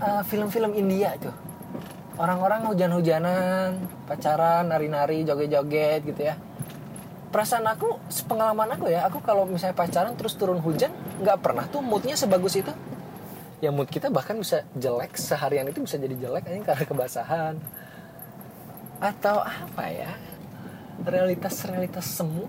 uh, 0.00 0.22
film-film 0.24 0.72
India 0.72 1.12
tuh. 1.20 1.36
Orang-orang 2.16 2.64
hujan-hujanan 2.72 3.76
pacaran 4.08 4.72
nari-nari 4.72 5.28
joget-joget 5.28 6.00
gitu 6.08 6.22
ya. 6.24 6.40
Perasaan 7.28 7.68
aku 7.68 8.00
pengalaman 8.24 8.80
aku 8.80 8.88
ya 8.88 9.04
aku 9.04 9.20
kalau 9.20 9.44
misalnya 9.44 9.76
pacaran 9.76 10.16
terus 10.16 10.40
turun 10.40 10.56
hujan 10.64 10.88
nggak 11.20 11.44
pernah 11.44 11.68
tuh 11.68 11.84
moodnya 11.84 12.16
sebagus 12.16 12.56
itu 12.56 12.72
ya 13.60 13.72
mood 13.72 13.88
kita 13.88 14.12
bahkan 14.12 14.36
bisa 14.36 14.64
jelek 14.76 15.16
seharian 15.16 15.68
itu 15.68 15.80
bisa 15.80 15.96
jadi 15.96 16.16
jelek 16.16 16.44
ini 16.52 16.60
karena 16.64 16.84
kebasahan. 16.84 17.54
Atau 19.00 19.40
apa 19.40 19.84
ya? 19.88 20.12
Realitas-realitas 21.04 22.08
semu 22.08 22.48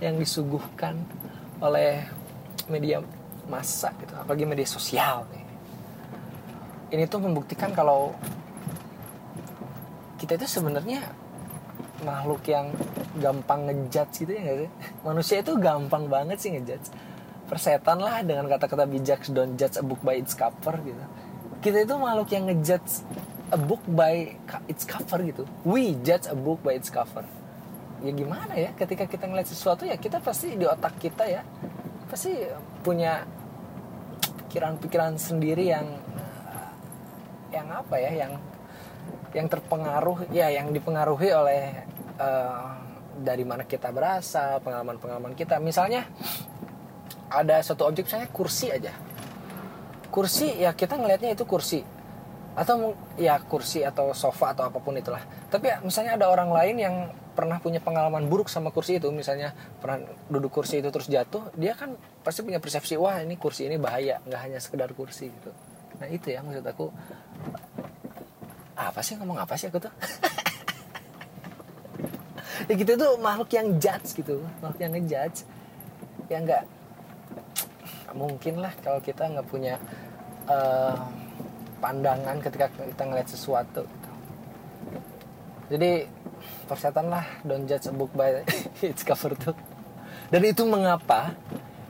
yang 0.00 0.16
disuguhkan 0.16 0.96
oleh 1.60 2.04
media 2.68 3.04
massa 3.48 3.92
gitu 4.00 4.12
apalagi 4.16 4.44
media 4.48 4.68
sosial 4.68 5.28
nih. 5.32 5.44
Ini 6.96 7.04
tuh 7.08 7.20
membuktikan 7.20 7.72
kalau 7.76 8.16
kita 10.16 10.40
itu 10.40 10.48
sebenarnya 10.48 11.04
makhluk 12.04 12.44
yang 12.48 12.72
gampang 13.20 13.68
ngejudge 13.68 14.24
gitu 14.24 14.32
ya 14.32 14.42
gak 14.44 14.56
sih? 14.64 14.70
Manusia 15.04 15.36
itu 15.40 15.52
gampang 15.60 16.08
banget 16.08 16.36
sih 16.40 16.52
ngejudge 16.52 16.88
persetan 17.44 18.00
lah 18.00 18.24
dengan 18.24 18.48
kata-kata 18.48 18.88
bijak 18.88 19.28
don't 19.30 19.54
judge 19.60 19.76
a 19.76 19.84
book 19.84 20.00
by 20.00 20.16
its 20.16 20.32
cover 20.32 20.74
gitu. 20.80 21.04
Kita 21.60 21.84
itu 21.84 21.94
makhluk 21.96 22.28
yang 22.32 22.44
ngejudge 22.48 23.04
a 23.52 23.58
book 23.60 23.82
by 23.86 24.36
its 24.68 24.84
cover 24.84 25.20
gitu. 25.24 25.44
We 25.64 25.96
judge 26.00 26.28
a 26.28 26.36
book 26.36 26.64
by 26.64 26.76
its 26.76 26.88
cover. 26.88 27.24
Ya 28.04 28.12
gimana 28.12 28.52
ya 28.56 28.72
ketika 28.76 29.08
kita 29.08 29.24
ngeliat 29.28 29.48
sesuatu 29.48 29.88
ya 29.88 29.96
kita 29.96 30.20
pasti 30.20 30.56
di 30.56 30.68
otak 30.68 31.00
kita 31.00 31.24
ya 31.24 31.40
pasti 32.08 32.36
punya 32.84 33.24
pikiran-pikiran 34.44 35.16
sendiri 35.16 35.72
yang 35.72 35.88
yang 37.48 37.66
apa 37.70 37.96
ya 37.96 38.12
yang 38.26 38.32
yang 39.34 39.46
terpengaruh 39.50 40.30
ya 40.30 40.46
yang 40.52 40.70
dipengaruhi 40.70 41.30
oleh 41.34 41.62
uh, 42.20 42.76
dari 43.18 43.46
mana 43.46 43.62
kita 43.66 43.94
berasal 43.94 44.58
pengalaman-pengalaman 44.62 45.38
kita. 45.38 45.62
Misalnya 45.62 46.06
ada 47.40 47.58
satu 47.60 47.88
objek 47.90 48.06
misalnya 48.06 48.30
kursi 48.30 48.70
aja. 48.70 48.92
Kursi 50.14 50.62
ya 50.62 50.70
kita 50.70 50.94
ngelihatnya 50.94 51.34
itu 51.34 51.42
kursi. 51.42 51.82
Atau 52.54 52.94
ya 53.18 53.42
kursi 53.42 53.82
atau 53.82 54.14
sofa 54.14 54.54
atau 54.54 54.70
apa 54.70 54.78
pun 54.78 54.94
itulah. 54.94 55.22
Tapi 55.50 55.74
ya, 55.74 55.76
misalnya 55.82 56.14
ada 56.14 56.30
orang 56.30 56.54
lain 56.54 56.76
yang 56.78 56.96
pernah 57.34 57.58
punya 57.58 57.82
pengalaman 57.82 58.30
buruk 58.30 58.46
sama 58.46 58.70
kursi 58.70 59.02
itu 59.02 59.10
misalnya 59.10 59.50
pernah 59.82 60.06
duduk 60.30 60.54
kursi 60.54 60.78
itu 60.78 60.86
terus 60.94 61.10
jatuh 61.10 61.50
dia 61.58 61.74
kan 61.74 61.98
pasti 62.22 62.46
punya 62.46 62.62
persepsi 62.62 62.94
wah 62.94 63.18
ini 63.18 63.34
kursi 63.34 63.66
ini 63.66 63.74
bahaya 63.74 64.22
nggak 64.22 64.40
hanya 64.40 64.58
sekedar 64.62 64.94
kursi 64.94 65.34
gitu. 65.34 65.50
Nah 65.98 66.06
itu 66.06 66.30
ya 66.30 66.46
maksud 66.46 66.62
aku. 66.62 66.94
Apa 68.78 69.02
sih 69.02 69.18
ngomong 69.18 69.38
apa 69.38 69.58
sih 69.58 69.66
aku 69.68 69.82
tuh? 69.82 69.94
Ya 72.64 72.80
gitu 72.80 72.96
tuh 72.96 73.18
makhluk 73.20 73.50
yang 73.52 73.76
judge 73.76 74.14
gitu 74.16 74.40
makhluk 74.62 74.80
yang 74.80 74.92
ngejudge. 74.94 75.44
Ya 76.32 76.38
nggak 76.40 76.62
mungkin 78.14 78.62
lah 78.62 78.72
kalau 78.80 79.02
kita 79.02 79.26
nggak 79.26 79.46
punya 79.50 79.76
uh, 80.46 80.96
pandangan 81.82 82.40
ketika 82.40 82.70
kita 82.72 83.02
ngeliat 83.04 83.28
sesuatu 83.28 83.84
gitu. 83.84 84.10
jadi 85.74 86.08
persetan 86.64 87.12
lah 87.12 87.24
don't 87.44 87.68
judge 87.68 87.86
a 87.88 87.94
book 87.94 88.10
by 88.16 88.42
its 88.84 89.04
cover 89.04 89.36
tuh. 89.36 89.56
Dan 90.32 90.42
itu 90.48 90.64
mengapa 90.64 91.36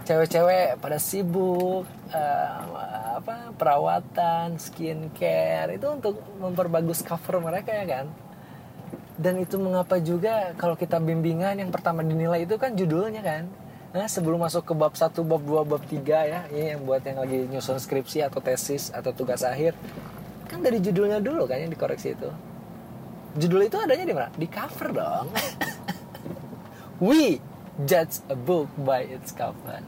cewek-cewek 0.05 0.83
pada 0.83 0.99
sibuk 1.01 1.87
uh, 2.13 2.61
apa 3.23 3.55
perawatan 3.57 4.61
skincare 4.61 5.81
itu 5.81 5.87
untuk 5.89 6.21
memperbagus 6.37 7.01
cover 7.07 7.41
mereka 7.41 7.73
ya 7.73 7.87
kan? 7.87 8.07
Dan 9.15 9.39
itu 9.39 9.57
mengapa 9.63 10.03
juga 10.03 10.53
kalau 10.59 10.75
kita 10.75 10.99
bimbingan 10.99 11.63
yang 11.63 11.71
pertama 11.71 12.03
dinilai 12.03 12.43
itu 12.43 12.59
kan 12.59 12.75
judulnya 12.75 13.23
kan 13.23 13.47
nah 13.95 14.11
sebelum 14.11 14.43
masuk 14.43 14.67
ke 14.67 14.75
bab 14.75 14.99
satu 14.99 15.23
bab 15.23 15.39
dua 15.47 15.63
bab 15.63 15.79
tiga 15.87 16.27
ya 16.27 16.41
ini 16.51 16.75
yang 16.75 16.83
buat 16.83 16.99
yang 17.07 17.23
lagi 17.23 17.47
nyusun 17.47 17.79
skripsi 17.79 18.27
atau 18.27 18.43
tesis 18.43 18.91
atau 18.91 19.15
tugas 19.15 19.47
akhir. 19.47 19.79
Kan 20.51 20.67
dari 20.67 20.83
judulnya 20.83 21.23
dulu 21.23 21.47
kan 21.47 21.63
yang 21.63 21.71
dikoreksi 21.71 22.19
itu. 22.19 22.27
Judul 23.39 23.71
itu 23.71 23.79
adanya 23.79 24.03
di 24.03 24.15
mana? 24.15 24.29
Di 24.35 24.51
cover 24.51 24.91
dong. 24.91 25.31
We 27.07 27.39
judge 27.87 28.19
a 28.27 28.35
book 28.35 28.67
by 28.83 29.07
its 29.07 29.31
cover. 29.31 29.79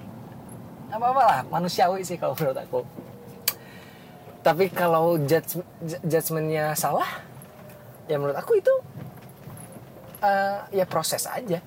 Apa 0.87 1.07
apalah 1.11 1.43
manusiawi 1.51 2.07
sih 2.07 2.15
kalau 2.15 2.39
menurut 2.39 2.63
aku. 2.63 2.81
Tapi 4.47 4.71
kalau 4.71 5.19
judge 5.19 5.59
judgementnya 5.83 6.79
salah 6.79 7.27
ya 8.07 8.23
menurut 8.23 8.39
aku 8.39 8.63
itu 8.63 8.71
uh, 10.23 10.63
ya 10.71 10.87
proses 10.87 11.27
aja 11.27 11.59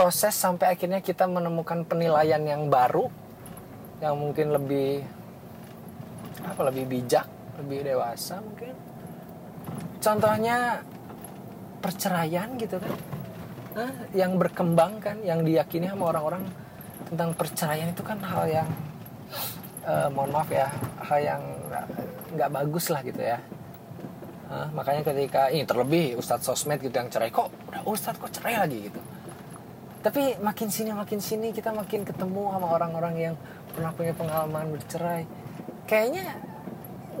proses 0.00 0.32
sampai 0.32 0.72
akhirnya 0.72 1.04
kita 1.04 1.28
menemukan 1.28 1.84
penilaian 1.84 2.40
yang 2.40 2.72
baru 2.72 3.12
yang 4.00 4.16
mungkin 4.16 4.56
lebih 4.56 5.04
apa 6.40 6.72
lebih 6.72 6.88
bijak 6.88 7.28
lebih 7.60 7.84
dewasa 7.84 8.40
mungkin. 8.40 8.72
Contohnya 10.00 10.80
perceraian 11.84 12.48
gitu 12.56 12.80
kan. 12.80 12.96
Hah? 13.70 13.92
yang 14.16 14.40
berkembang 14.40 14.98
kan 15.04 15.20
yang 15.20 15.44
diyakini 15.44 15.86
sama 15.92 16.10
orang-orang 16.16 16.48
tentang 17.06 17.30
perceraian 17.36 17.92
itu 17.92 18.02
kan 18.02 18.18
hal 18.24 18.48
yang 18.48 18.68
uh, 19.84 20.08
mohon 20.10 20.32
maaf 20.32 20.48
ya 20.48 20.66
hal 21.06 21.20
yang 21.20 21.42
nggak 22.40 22.50
bagus 22.56 22.88
lah 22.88 23.04
gitu 23.04 23.20
ya. 23.20 23.36
Hah? 24.48 24.66
makanya 24.72 25.12
ketika 25.12 25.52
ini 25.52 25.68
terlebih 25.68 26.16
Ustadz 26.16 26.48
sosmed 26.48 26.80
gitu 26.80 26.96
yang 26.96 27.12
cerai 27.12 27.28
kok 27.28 27.52
udah 27.68 27.84
Ustadz 27.84 28.16
kok 28.16 28.32
cerai 28.32 28.64
lagi? 28.64 28.88
gitu 28.88 29.19
tapi 30.00 30.40
makin 30.40 30.68
sini 30.72 30.96
makin 30.96 31.20
sini 31.20 31.52
kita 31.52 31.76
makin 31.76 32.08
ketemu 32.08 32.56
sama 32.56 32.66
orang-orang 32.72 33.14
yang 33.20 33.34
pernah 33.76 33.92
punya 33.92 34.16
pengalaman 34.16 34.72
bercerai 34.72 35.28
kayaknya 35.84 36.40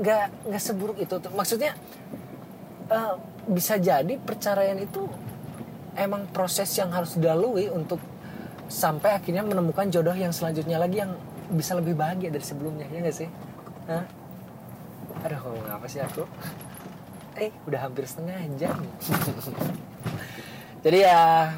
nggak 0.00 0.48
nggak 0.48 0.62
seburuk 0.62 0.96
itu 0.96 1.20
maksudnya 1.36 1.76
uh, 2.88 3.20
bisa 3.48 3.76
jadi 3.76 4.16
perceraian 4.16 4.80
itu 4.80 5.04
emang 5.98 6.24
proses 6.32 6.72
yang 6.78 6.88
harus 6.94 7.20
dilalui 7.20 7.68
untuk 7.68 8.00
sampai 8.70 9.18
akhirnya 9.18 9.42
menemukan 9.42 9.90
jodoh 9.90 10.14
yang 10.14 10.30
selanjutnya 10.30 10.78
lagi 10.78 11.02
yang 11.02 11.12
bisa 11.50 11.74
lebih 11.74 11.98
bahagia 11.98 12.30
dari 12.30 12.46
sebelumnya 12.46 12.86
ya 12.88 13.02
nggak 13.02 13.16
sih? 13.16 13.28
Hah? 13.90 14.06
Aduh 15.26 15.38
ngomong 15.42 15.66
apa 15.68 15.86
sih 15.90 15.98
aku? 15.98 16.22
Eh 17.34 17.50
udah 17.66 17.90
hampir 17.90 18.06
setengah 18.06 18.38
jam. 18.54 18.78
Jadi 20.86 20.98
ya 21.02 21.50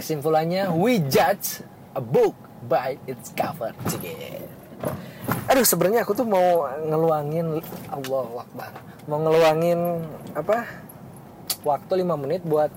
kesimpulannya 0.00 0.72
we 0.72 0.98
judge 1.12 1.60
a 1.92 2.02
book 2.02 2.34
by 2.64 2.96
its 3.04 3.30
cover. 3.36 3.76
Cige. 3.84 4.16
Aduh 5.52 5.66
sebenarnya 5.68 6.08
aku 6.08 6.16
tuh 6.16 6.24
mau 6.24 6.64
ngeluangin 6.88 7.60
Allah 7.92 8.26
Akbar 8.48 8.72
mau 9.10 9.18
ngeluangin 9.20 10.06
apa 10.38 10.70
waktu 11.66 12.06
5 12.06 12.22
menit 12.22 12.42
buat 12.46 12.70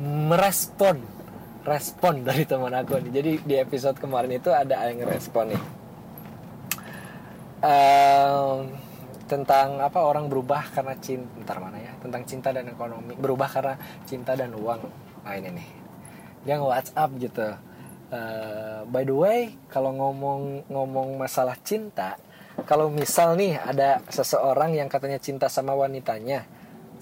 merespon 0.00 1.02
respon 1.66 2.22
dari 2.26 2.46
teman 2.46 2.74
aku 2.74 2.98
nih. 3.02 3.12
Jadi 3.12 3.32
di 3.42 3.54
episode 3.58 3.98
kemarin 3.98 4.38
itu 4.38 4.54
ada 4.54 4.86
yang 4.86 5.02
ngerespon 5.02 5.54
nih. 5.54 5.62
Um, 7.66 8.70
tentang 9.26 9.82
apa 9.82 10.06
orang 10.06 10.30
berubah 10.30 10.70
karena 10.70 10.94
cinta 11.02 11.26
ntar 11.42 11.58
mana 11.58 11.82
ya 11.82 11.90
tentang 11.98 12.22
cinta 12.22 12.54
dan 12.54 12.70
ekonomi 12.70 13.18
berubah 13.18 13.50
karena 13.50 13.74
cinta 14.06 14.38
dan 14.38 14.54
uang 14.54 14.86
nah 15.26 15.34
ini 15.34 15.50
nih 15.50 15.68
dia 16.46 16.56
nge 16.56 16.66
WhatsApp 16.70 17.10
gitu. 17.18 17.48
Uh, 18.06 18.86
by 18.86 19.02
the 19.02 19.12
way 19.12 19.40
kalau 19.66 19.90
ngomong 19.90 20.62
ngomong 20.70 21.18
masalah 21.18 21.58
cinta 21.66 22.14
kalau 22.62 22.86
misal 22.86 23.34
nih 23.34 23.58
ada 23.58 23.98
seseorang 24.06 24.78
yang 24.78 24.86
katanya 24.86 25.18
cinta 25.18 25.50
sama 25.50 25.74
wanitanya 25.74 26.46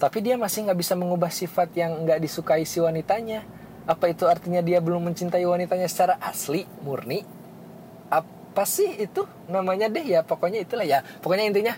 tapi 0.01 0.25
dia 0.25 0.33
masih 0.33 0.65
nggak 0.65 0.79
bisa 0.81 0.97
mengubah 0.97 1.29
sifat 1.29 1.77
yang 1.77 2.09
nggak 2.09 2.25
disukai 2.25 2.65
si 2.65 2.81
wanitanya 2.81 3.45
apa 3.85 4.09
itu 4.09 4.25
artinya 4.25 4.65
dia 4.65 4.81
belum 4.81 5.13
mencintai 5.13 5.45
wanitanya 5.45 5.85
secara 5.85 6.17
asli 6.17 6.65
murni? 6.81 7.21
Apa 8.09 8.65
sih 8.65 8.97
itu 8.97 9.29
namanya 9.45 9.85
deh? 9.85 10.01
Ya 10.01 10.25
pokoknya 10.25 10.65
itulah 10.65 10.85
ya. 10.85 11.05
Pokoknya 11.21 11.45
intinya 11.45 11.73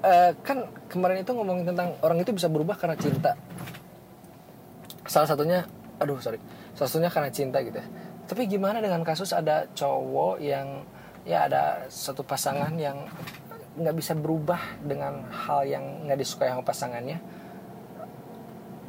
uh, 0.00 0.32
kan 0.40 0.64
kemarin 0.88 1.20
itu 1.20 1.32
ngomongin 1.36 1.68
tentang 1.68 1.92
orang 2.00 2.24
itu 2.24 2.32
bisa 2.32 2.48
berubah 2.48 2.80
karena 2.80 2.96
cinta. 2.96 3.36
Salah 5.04 5.28
satunya 5.28 5.68
aduh 5.98 6.18
sorry. 6.18 6.38
Satunya 6.74 7.10
karena 7.10 7.30
cinta 7.30 7.62
gitu 7.62 7.78
ya. 7.78 7.86
Tapi 8.24 8.48
gimana 8.48 8.80
dengan 8.80 9.04
kasus 9.04 9.36
ada 9.36 9.68
cowok 9.76 10.40
yang 10.40 10.82
ya 11.24 11.48
ada 11.48 11.88
satu 11.88 12.24
pasangan 12.24 12.72
yang 12.76 13.04
nggak 13.74 13.96
bisa 13.96 14.14
berubah 14.14 14.60
dengan 14.80 15.26
hal 15.28 15.66
yang 15.66 16.06
nggak 16.08 16.18
disukai 16.18 16.50
sama 16.50 16.64
pasangannya? 16.64 17.18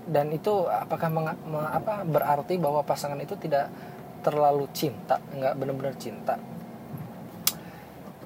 Dan 0.06 0.30
itu 0.30 0.70
apakah 0.70 1.10
meng, 1.10 1.34
me, 1.50 1.60
apa 1.66 2.06
berarti 2.06 2.62
bahwa 2.62 2.86
pasangan 2.86 3.18
itu 3.18 3.34
tidak 3.42 3.74
terlalu 4.22 4.70
cinta 4.72 5.18
nggak 5.34 5.54
benar-benar 5.58 5.96
cinta? 5.98 6.38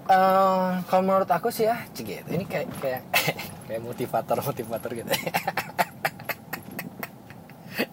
Uh, 0.09 0.81
kalau 0.89 1.05
menurut 1.05 1.29
aku 1.29 1.53
sih 1.53 1.69
ya 1.69 1.85
cik 1.93 2.33
ini 2.33 2.41
kayak 2.49 2.65
kayak 2.81 3.01
kayak 3.69 3.81
motivator 3.85 4.41
motivator 4.41 4.89
gitu 4.97 5.05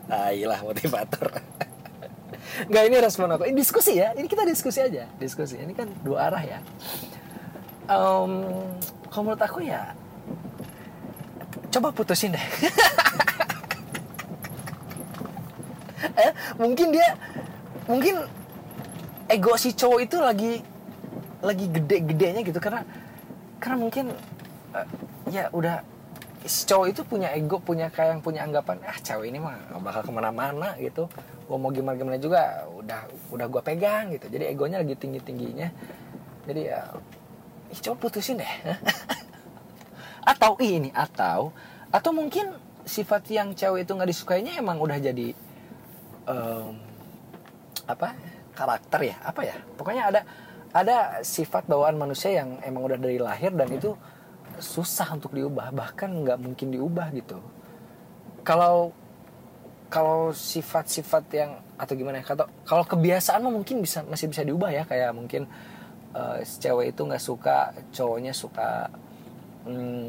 ah 0.07 0.31
iyalah 0.31 0.63
motivator. 0.63 1.31
Nggak 2.71 2.85
ini 2.89 2.97
respon 3.03 3.29
aku. 3.35 3.45
Ini 3.51 3.57
diskusi 3.59 3.99
ya. 3.99 4.15
Ini 4.17 4.27
kita 4.31 4.47
diskusi 4.47 4.81
aja. 4.81 5.05
Diskusi. 5.21 5.61
Ini 5.61 5.73
kan 5.77 5.91
dua 6.01 6.31
arah 6.31 6.43
ya. 6.43 6.59
Um, 7.87 8.43
kalau 9.13 9.31
menurut 9.31 9.43
aku 9.43 9.63
ya 9.63 9.95
coba 11.71 11.93
putusin 11.93 12.35
deh. 12.35 12.47
Eh, 16.17 16.33
mungkin 16.57 16.97
dia 16.97 17.13
mungkin 17.85 18.25
ego 19.29 19.53
si 19.61 19.77
cowok 19.77 20.01
itu 20.01 20.17
lagi 20.17 20.53
lagi 21.45 21.67
gede-gedenya 21.69 22.41
gitu. 22.41 22.57
Karena 22.57 22.89
karena 23.61 23.77
mungkin 23.77 24.17
uh, 24.73 24.87
ya 25.29 25.53
udah 25.53 25.85
cowok 26.47 26.87
itu 26.91 27.03
punya 27.03 27.29
ego 27.35 27.59
punya 27.59 27.91
kayak 27.91 28.19
yang 28.19 28.23
punya 28.23 28.41
anggapan 28.47 28.79
ah 28.87 28.97
cewek 28.99 29.29
ini 29.35 29.43
mah 29.43 29.59
gak 29.73 29.83
bakal 29.83 30.03
ke 30.07 30.13
mana-mana 30.15 30.69
gitu. 30.79 31.11
Gue 31.47 31.59
mau 31.59 31.71
gimana 31.71 31.95
gimana 31.99 32.19
juga 32.19 32.67
udah 32.71 33.01
udah 33.35 33.47
gue 33.51 33.63
pegang 33.63 34.15
gitu. 34.15 34.27
Jadi 34.31 34.45
egonya 34.51 34.83
lagi 34.83 34.95
tinggi 34.95 35.21
tingginya 35.23 35.69
jadi 36.47 36.63
ya 36.73 36.81
ih, 37.75 37.81
coba 37.83 37.97
putusin 38.07 38.39
deh. 38.39 38.53
Atau 40.31 40.59
ini 40.63 40.91
atau 40.91 41.55
atau 41.91 42.11
mungkin 42.11 42.51
sifat 42.83 43.31
yang 43.31 43.55
cewek 43.55 43.87
itu 43.87 43.95
nggak 43.95 44.11
disukainya 44.11 44.59
emang 44.59 44.83
udah 44.83 44.99
jadi 44.99 45.35
um, 46.27 46.75
apa 47.87 48.15
karakter 48.55 49.15
ya? 49.15 49.17
Apa 49.23 49.47
ya? 49.47 49.57
Pokoknya 49.79 50.03
ada 50.11 50.21
ada 50.75 50.97
sifat 51.23 51.71
bawaan 51.71 51.95
manusia 51.95 52.35
yang 52.43 52.59
emang 52.67 52.91
udah 52.91 52.99
dari 52.99 53.23
lahir 53.23 53.55
dan 53.55 53.71
itu 53.71 53.95
susah 54.59 55.09
untuk 55.15 55.33
diubah 55.37 55.73
bahkan 55.73 56.09
nggak 56.11 56.39
mungkin 56.41 56.73
diubah 56.73 57.13
gitu 57.13 57.39
kalau 58.47 58.95
kalau 59.87 60.35
sifat-sifat 60.35 61.25
yang 61.35 61.51
atau 61.79 61.95
gimana 61.95 62.21
ya 62.21 62.25
kalau 62.67 62.85
kebiasaan 62.85 63.45
mah 63.45 63.55
mungkin 63.55 63.85
bisa 63.85 64.03
masih 64.09 64.27
bisa 64.33 64.43
diubah 64.43 64.71
ya 64.73 64.83
kayak 64.89 65.15
mungkin 65.15 65.47
uh, 66.17 66.41
cewek 66.43 66.97
itu 66.97 67.01
nggak 67.05 67.23
suka 67.23 67.71
cowoknya 67.93 68.33
suka 68.33 68.91
mm, 69.69 70.09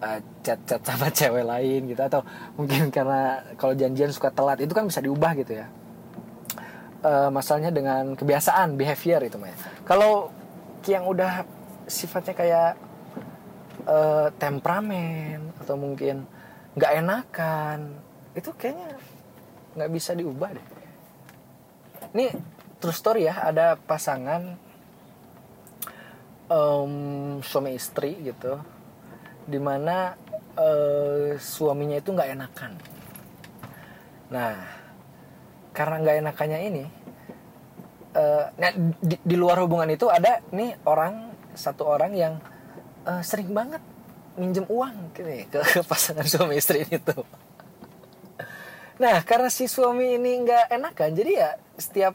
uh, 0.00 0.20
chat-chat 0.40 0.80
sama 0.82 1.08
cewek 1.18 1.44
lain 1.44 1.80
gitu 1.90 2.02
atau 2.02 2.22
mungkin 2.56 2.88
karena 2.88 3.42
kalau 3.58 3.74
janjian 3.74 4.10
suka 4.14 4.30
telat 4.32 4.62
itu 4.62 4.72
kan 4.72 4.86
bisa 4.86 5.02
diubah 5.02 5.32
gitu 5.36 5.52
ya 5.58 5.66
uh, 7.04 7.28
masalahnya 7.28 7.74
dengan 7.74 8.14
kebiasaan 8.14 8.78
behavior 8.78 9.20
itu 9.26 9.36
mah 9.36 9.50
ya. 9.50 9.56
kalau 9.84 10.30
yang 10.86 11.06
udah 11.06 11.46
sifatnya 11.86 12.34
kayak 12.34 12.70
uh, 13.86 14.28
temperamen 14.36 15.54
atau 15.62 15.74
mungkin 15.78 16.26
nggak 16.72 16.92
enakan 17.04 17.78
itu 18.32 18.50
kayaknya 18.56 18.96
nggak 19.76 19.90
bisa 19.92 20.16
diubah 20.16 20.50
deh. 20.56 20.66
Ini 22.12 22.26
true 22.80 22.94
story 22.94 23.28
ya 23.28 23.44
ada 23.44 23.76
pasangan 23.76 24.56
um, 26.48 26.94
suami 27.40 27.76
istri 27.76 28.20
gitu 28.20 28.60
di 29.48 29.58
mana 29.58 30.16
uh, 30.56 31.36
suaminya 31.36 31.98
itu 32.00 32.10
nggak 32.12 32.30
enakan. 32.36 32.72
Nah 34.32 34.54
karena 35.72 35.96
nggak 36.04 36.16
enakannya 36.20 36.58
ini 36.68 36.84
uh, 38.12 38.44
di, 39.00 39.16
di 39.24 39.36
luar 39.36 39.60
hubungan 39.64 39.88
itu 39.88 40.08
ada 40.12 40.44
nih 40.52 40.76
orang 40.84 41.32
satu 41.56 41.84
orang 41.88 42.12
yang 42.12 42.34
uh, 43.06 43.22
sering 43.22 43.50
banget 43.50 43.82
minjem 44.38 44.64
uang 44.64 45.12
gitu 45.12 45.28
ya, 45.28 45.44
ke, 45.48 45.58
ke 45.60 45.80
pasangan 45.84 46.24
suami 46.24 46.56
istri 46.56 46.88
ini 46.88 46.96
tuh. 46.96 47.24
Nah 48.96 49.20
karena 49.26 49.48
si 49.52 49.68
suami 49.68 50.16
ini 50.16 50.46
nggak 50.46 50.64
enakan 50.72 51.10
jadi 51.12 51.32
ya 51.32 51.50
setiap 51.76 52.14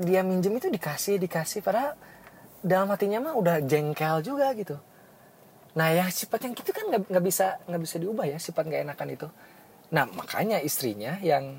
dia 0.00 0.26
minjem 0.26 0.58
itu 0.58 0.66
dikasih 0.72 1.22
dikasih 1.22 1.62
padahal 1.62 1.94
dalam 2.64 2.90
hatinya 2.90 3.30
mah 3.30 3.34
udah 3.38 3.62
jengkel 3.62 4.24
juga 4.24 4.50
gitu. 4.56 4.80
Nah 5.78 5.90
ya 5.94 6.08
sifat 6.10 6.48
yang 6.48 6.54
gitu 6.56 6.70
kan 6.74 6.86
nggak 6.90 7.24
bisa 7.24 7.60
nggak 7.68 7.82
bisa 7.82 7.96
diubah 8.02 8.26
ya 8.26 8.38
sifat 8.40 8.64
nggak 8.66 8.82
enakan 8.90 9.08
itu. 9.14 9.28
Nah 9.94 10.08
makanya 10.10 10.58
istrinya 10.58 11.20
yang 11.22 11.54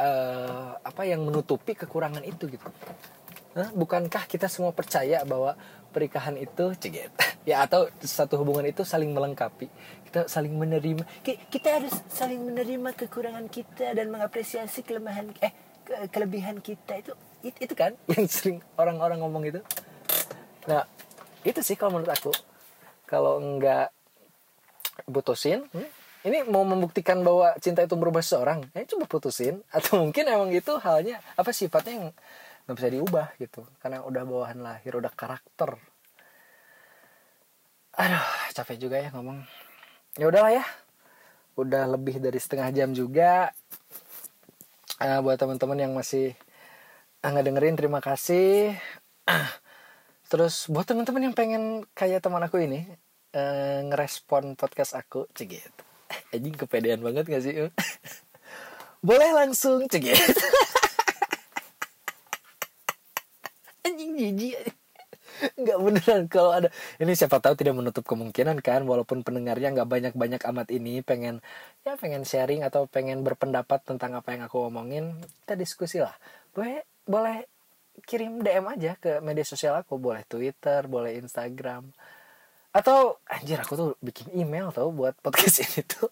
uh, 0.00 0.76
apa 0.80 1.02
yang 1.06 1.24
menutupi 1.24 1.76
kekurangan 1.76 2.24
itu 2.24 2.48
gitu 2.48 2.66
Bukankah 3.54 4.30
kita 4.30 4.46
semua 4.46 4.70
percaya 4.70 5.26
bahwa 5.26 5.58
pernikahan 5.90 6.38
itu 6.38 6.70
ceget 6.78 7.10
ya 7.50 7.66
atau 7.66 7.90
satu 7.98 8.38
hubungan 8.40 8.66
itu 8.70 8.86
saling 8.86 9.10
melengkapi. 9.10 9.66
Kita 10.06 10.30
saling 10.30 10.54
menerima. 10.54 11.02
Kita 11.26 11.68
harus 11.82 11.94
saling 12.10 12.38
menerima 12.46 12.94
kekurangan 12.94 13.50
kita 13.50 13.94
dan 13.94 14.06
mengapresiasi 14.10 14.86
kelemahan 14.86 15.34
eh 15.42 15.50
kelebihan 16.14 16.62
kita. 16.62 17.02
Itu 17.02 17.12
itu, 17.42 17.56
itu 17.58 17.74
kan 17.74 17.98
yang 18.14 18.26
sering 18.30 18.62
orang-orang 18.78 19.18
ngomong 19.18 19.42
itu? 19.50 19.60
Nah 20.70 20.86
itu 21.42 21.60
sih 21.62 21.74
kalau 21.74 21.98
menurut 21.98 22.14
aku. 22.14 22.32
Kalau 23.10 23.42
enggak 23.42 23.90
putusin 25.10 25.66
hmm, 25.74 25.90
ini 26.22 26.46
mau 26.46 26.62
membuktikan 26.62 27.18
bahwa 27.26 27.50
cinta 27.58 27.82
itu 27.82 27.98
berubah 27.98 28.22
seseorang? 28.22 28.70
Ya 28.70 28.86
coba 28.86 29.10
putusin. 29.10 29.66
Atau 29.74 30.06
mungkin 30.06 30.30
emang 30.30 30.54
itu 30.54 30.70
halnya 30.78 31.18
apa 31.34 31.50
sifatnya 31.50 31.92
yang 31.98 32.08
nggak 32.70 32.78
bisa 32.78 32.90
diubah 32.94 33.26
gitu 33.42 33.66
karena 33.82 34.06
udah 34.06 34.22
bawahan 34.22 34.62
lahir 34.62 34.94
udah 34.94 35.10
karakter 35.10 35.74
aduh 37.98 38.26
capek 38.54 38.78
juga 38.78 39.02
ya 39.02 39.10
ngomong 39.10 39.42
ya 40.14 40.30
udahlah 40.30 40.62
ya 40.62 40.64
udah 41.58 41.90
lebih 41.90 42.22
dari 42.22 42.38
setengah 42.38 42.70
jam 42.70 42.94
juga 42.94 43.50
uh, 45.02 45.18
buat 45.18 45.34
teman-teman 45.34 45.78
yang 45.82 45.92
masih 45.98 46.38
nggak 47.26 47.44
dengerin 47.50 47.74
terima 47.74 47.98
kasih 47.98 48.78
Terus 50.30 50.70
buat 50.70 50.86
teman-teman 50.86 51.26
yang 51.26 51.34
pengen 51.34 51.82
kayak 51.90 52.22
teman 52.22 52.38
aku 52.38 52.62
ini 52.62 52.86
uh, 53.34 53.82
ngerespon 53.90 54.54
podcast 54.54 54.94
aku, 54.94 55.26
cegit. 55.34 55.74
Anjing 56.34 56.54
kepedean 56.54 57.02
banget 57.02 57.26
gak 57.26 57.42
sih? 57.42 57.66
Boleh 59.06 59.34
langsung 59.34 59.90
cegit. 59.90 60.14
Anjing 63.90 64.09
jijik. 64.20 64.60
nggak 65.60 65.78
beneran. 65.80 66.22
Kalau 66.26 66.50
ada 66.52 66.68
ini 66.98 67.12
siapa 67.14 67.38
tahu 67.38 67.54
tidak 67.56 67.74
menutup 67.78 68.04
kemungkinan 68.04 68.60
kan 68.60 68.84
walaupun 68.84 69.22
pendengarnya 69.22 69.72
nggak 69.72 69.88
banyak 69.88 70.14
banyak 70.14 70.42
amat 70.52 70.68
ini 70.74 71.00
pengen 71.00 71.40
ya 71.86 71.96
pengen 71.96 72.26
sharing 72.26 72.66
atau 72.66 72.84
pengen 72.90 73.22
berpendapat 73.24 73.82
tentang 73.86 74.18
apa 74.18 74.34
yang 74.34 74.42
aku 74.46 74.68
omongin 74.68 75.16
kita 75.44 75.54
diskusi 75.56 76.02
lah. 76.02 76.14
Boleh 76.52 76.84
boleh 77.06 77.46
kirim 78.04 78.40
DM 78.40 78.66
aja 78.70 78.96
ke 78.98 79.18
media 79.24 79.46
sosial 79.46 79.78
aku. 79.78 79.96
Boleh 79.96 80.26
Twitter 80.26 80.84
boleh 80.86 81.16
Instagram. 81.20 81.88
Atau 82.70 83.18
anjir 83.26 83.58
aku 83.58 83.74
tuh 83.74 83.90
bikin 83.98 84.30
email 84.34 84.70
tau 84.70 84.94
buat 84.94 85.18
podcast 85.18 85.62
ini 85.66 85.82
tuh. 85.86 86.10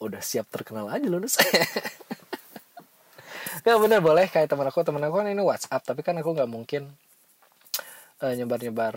Udah 0.00 0.22
siap 0.24 0.48
terkenal 0.48 0.88
aja 0.88 1.04
loh 1.10 1.20
saya 3.58 3.74
Gak 3.74 3.78
bener 3.82 4.00
boleh. 4.04 4.26
Kayak 4.30 4.54
teman 4.54 4.66
aku 4.70 4.86
teman 4.86 5.02
aku 5.02 5.14
kan 5.18 5.28
ini 5.28 5.42
WhatsApp 5.42 5.82
tapi 5.82 6.00
kan 6.06 6.14
aku 6.18 6.30
nggak 6.30 6.50
mungkin 6.50 6.86
uh, 8.22 8.32
nyebar-nyebar 8.36 8.94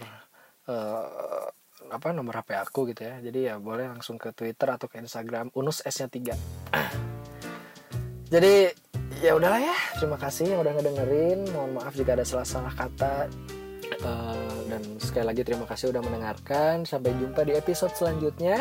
uh, 0.70 1.48
apa 1.90 2.08
nomor 2.14 2.38
HP 2.40 2.54
aku 2.58 2.94
gitu 2.94 3.02
ya. 3.10 3.18
Jadi 3.20 3.40
ya 3.50 3.58
boleh 3.58 3.90
langsung 3.90 4.22
ke 4.22 4.30
Twitter 4.32 4.70
atau 4.70 4.86
ke 4.86 5.02
Instagram 5.02 5.50
unus 5.58 5.82
S 5.82 6.02
nya 6.02 6.10
3 6.10 7.24
jadi 8.34 8.74
ya 9.22 9.38
udahlah 9.38 9.62
ya. 9.62 9.78
Terima 10.02 10.18
kasih 10.18 10.58
yang 10.58 10.66
udah 10.66 10.74
ngedengerin. 10.74 11.46
Mohon 11.54 11.72
maaf 11.78 11.94
jika 11.94 12.18
ada 12.18 12.26
salah-salah 12.26 12.74
kata. 12.74 13.30
Uh, 14.02 14.58
dan 14.74 14.82
sekali 14.98 15.30
lagi 15.30 15.46
terima 15.46 15.70
kasih 15.70 15.94
udah 15.94 16.02
mendengarkan. 16.02 16.82
Sampai 16.82 17.14
jumpa 17.22 17.46
di 17.46 17.54
episode 17.54 17.94
selanjutnya. 17.94 18.58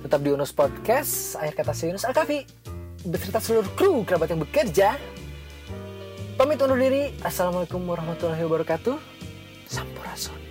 Tetap 0.00 0.24
di 0.24 0.32
Unus 0.32 0.56
Podcast 0.56 1.36
akhir 1.36 1.60
kata 1.60 1.72
si 1.76 1.92
Yunus 1.92 2.08
Alkafi 2.08 2.77
beserta 3.06 3.38
seluruh 3.38 3.68
kru 3.78 4.02
kerabat 4.02 4.34
yang 4.34 4.42
bekerja. 4.42 4.88
Pamit 6.38 6.62
undur 6.62 6.78
diri. 6.78 7.14
Assalamualaikum 7.22 7.82
warahmatullahi 7.86 8.42
wabarakatuh. 8.46 8.96
Sampurasun. 9.66 10.47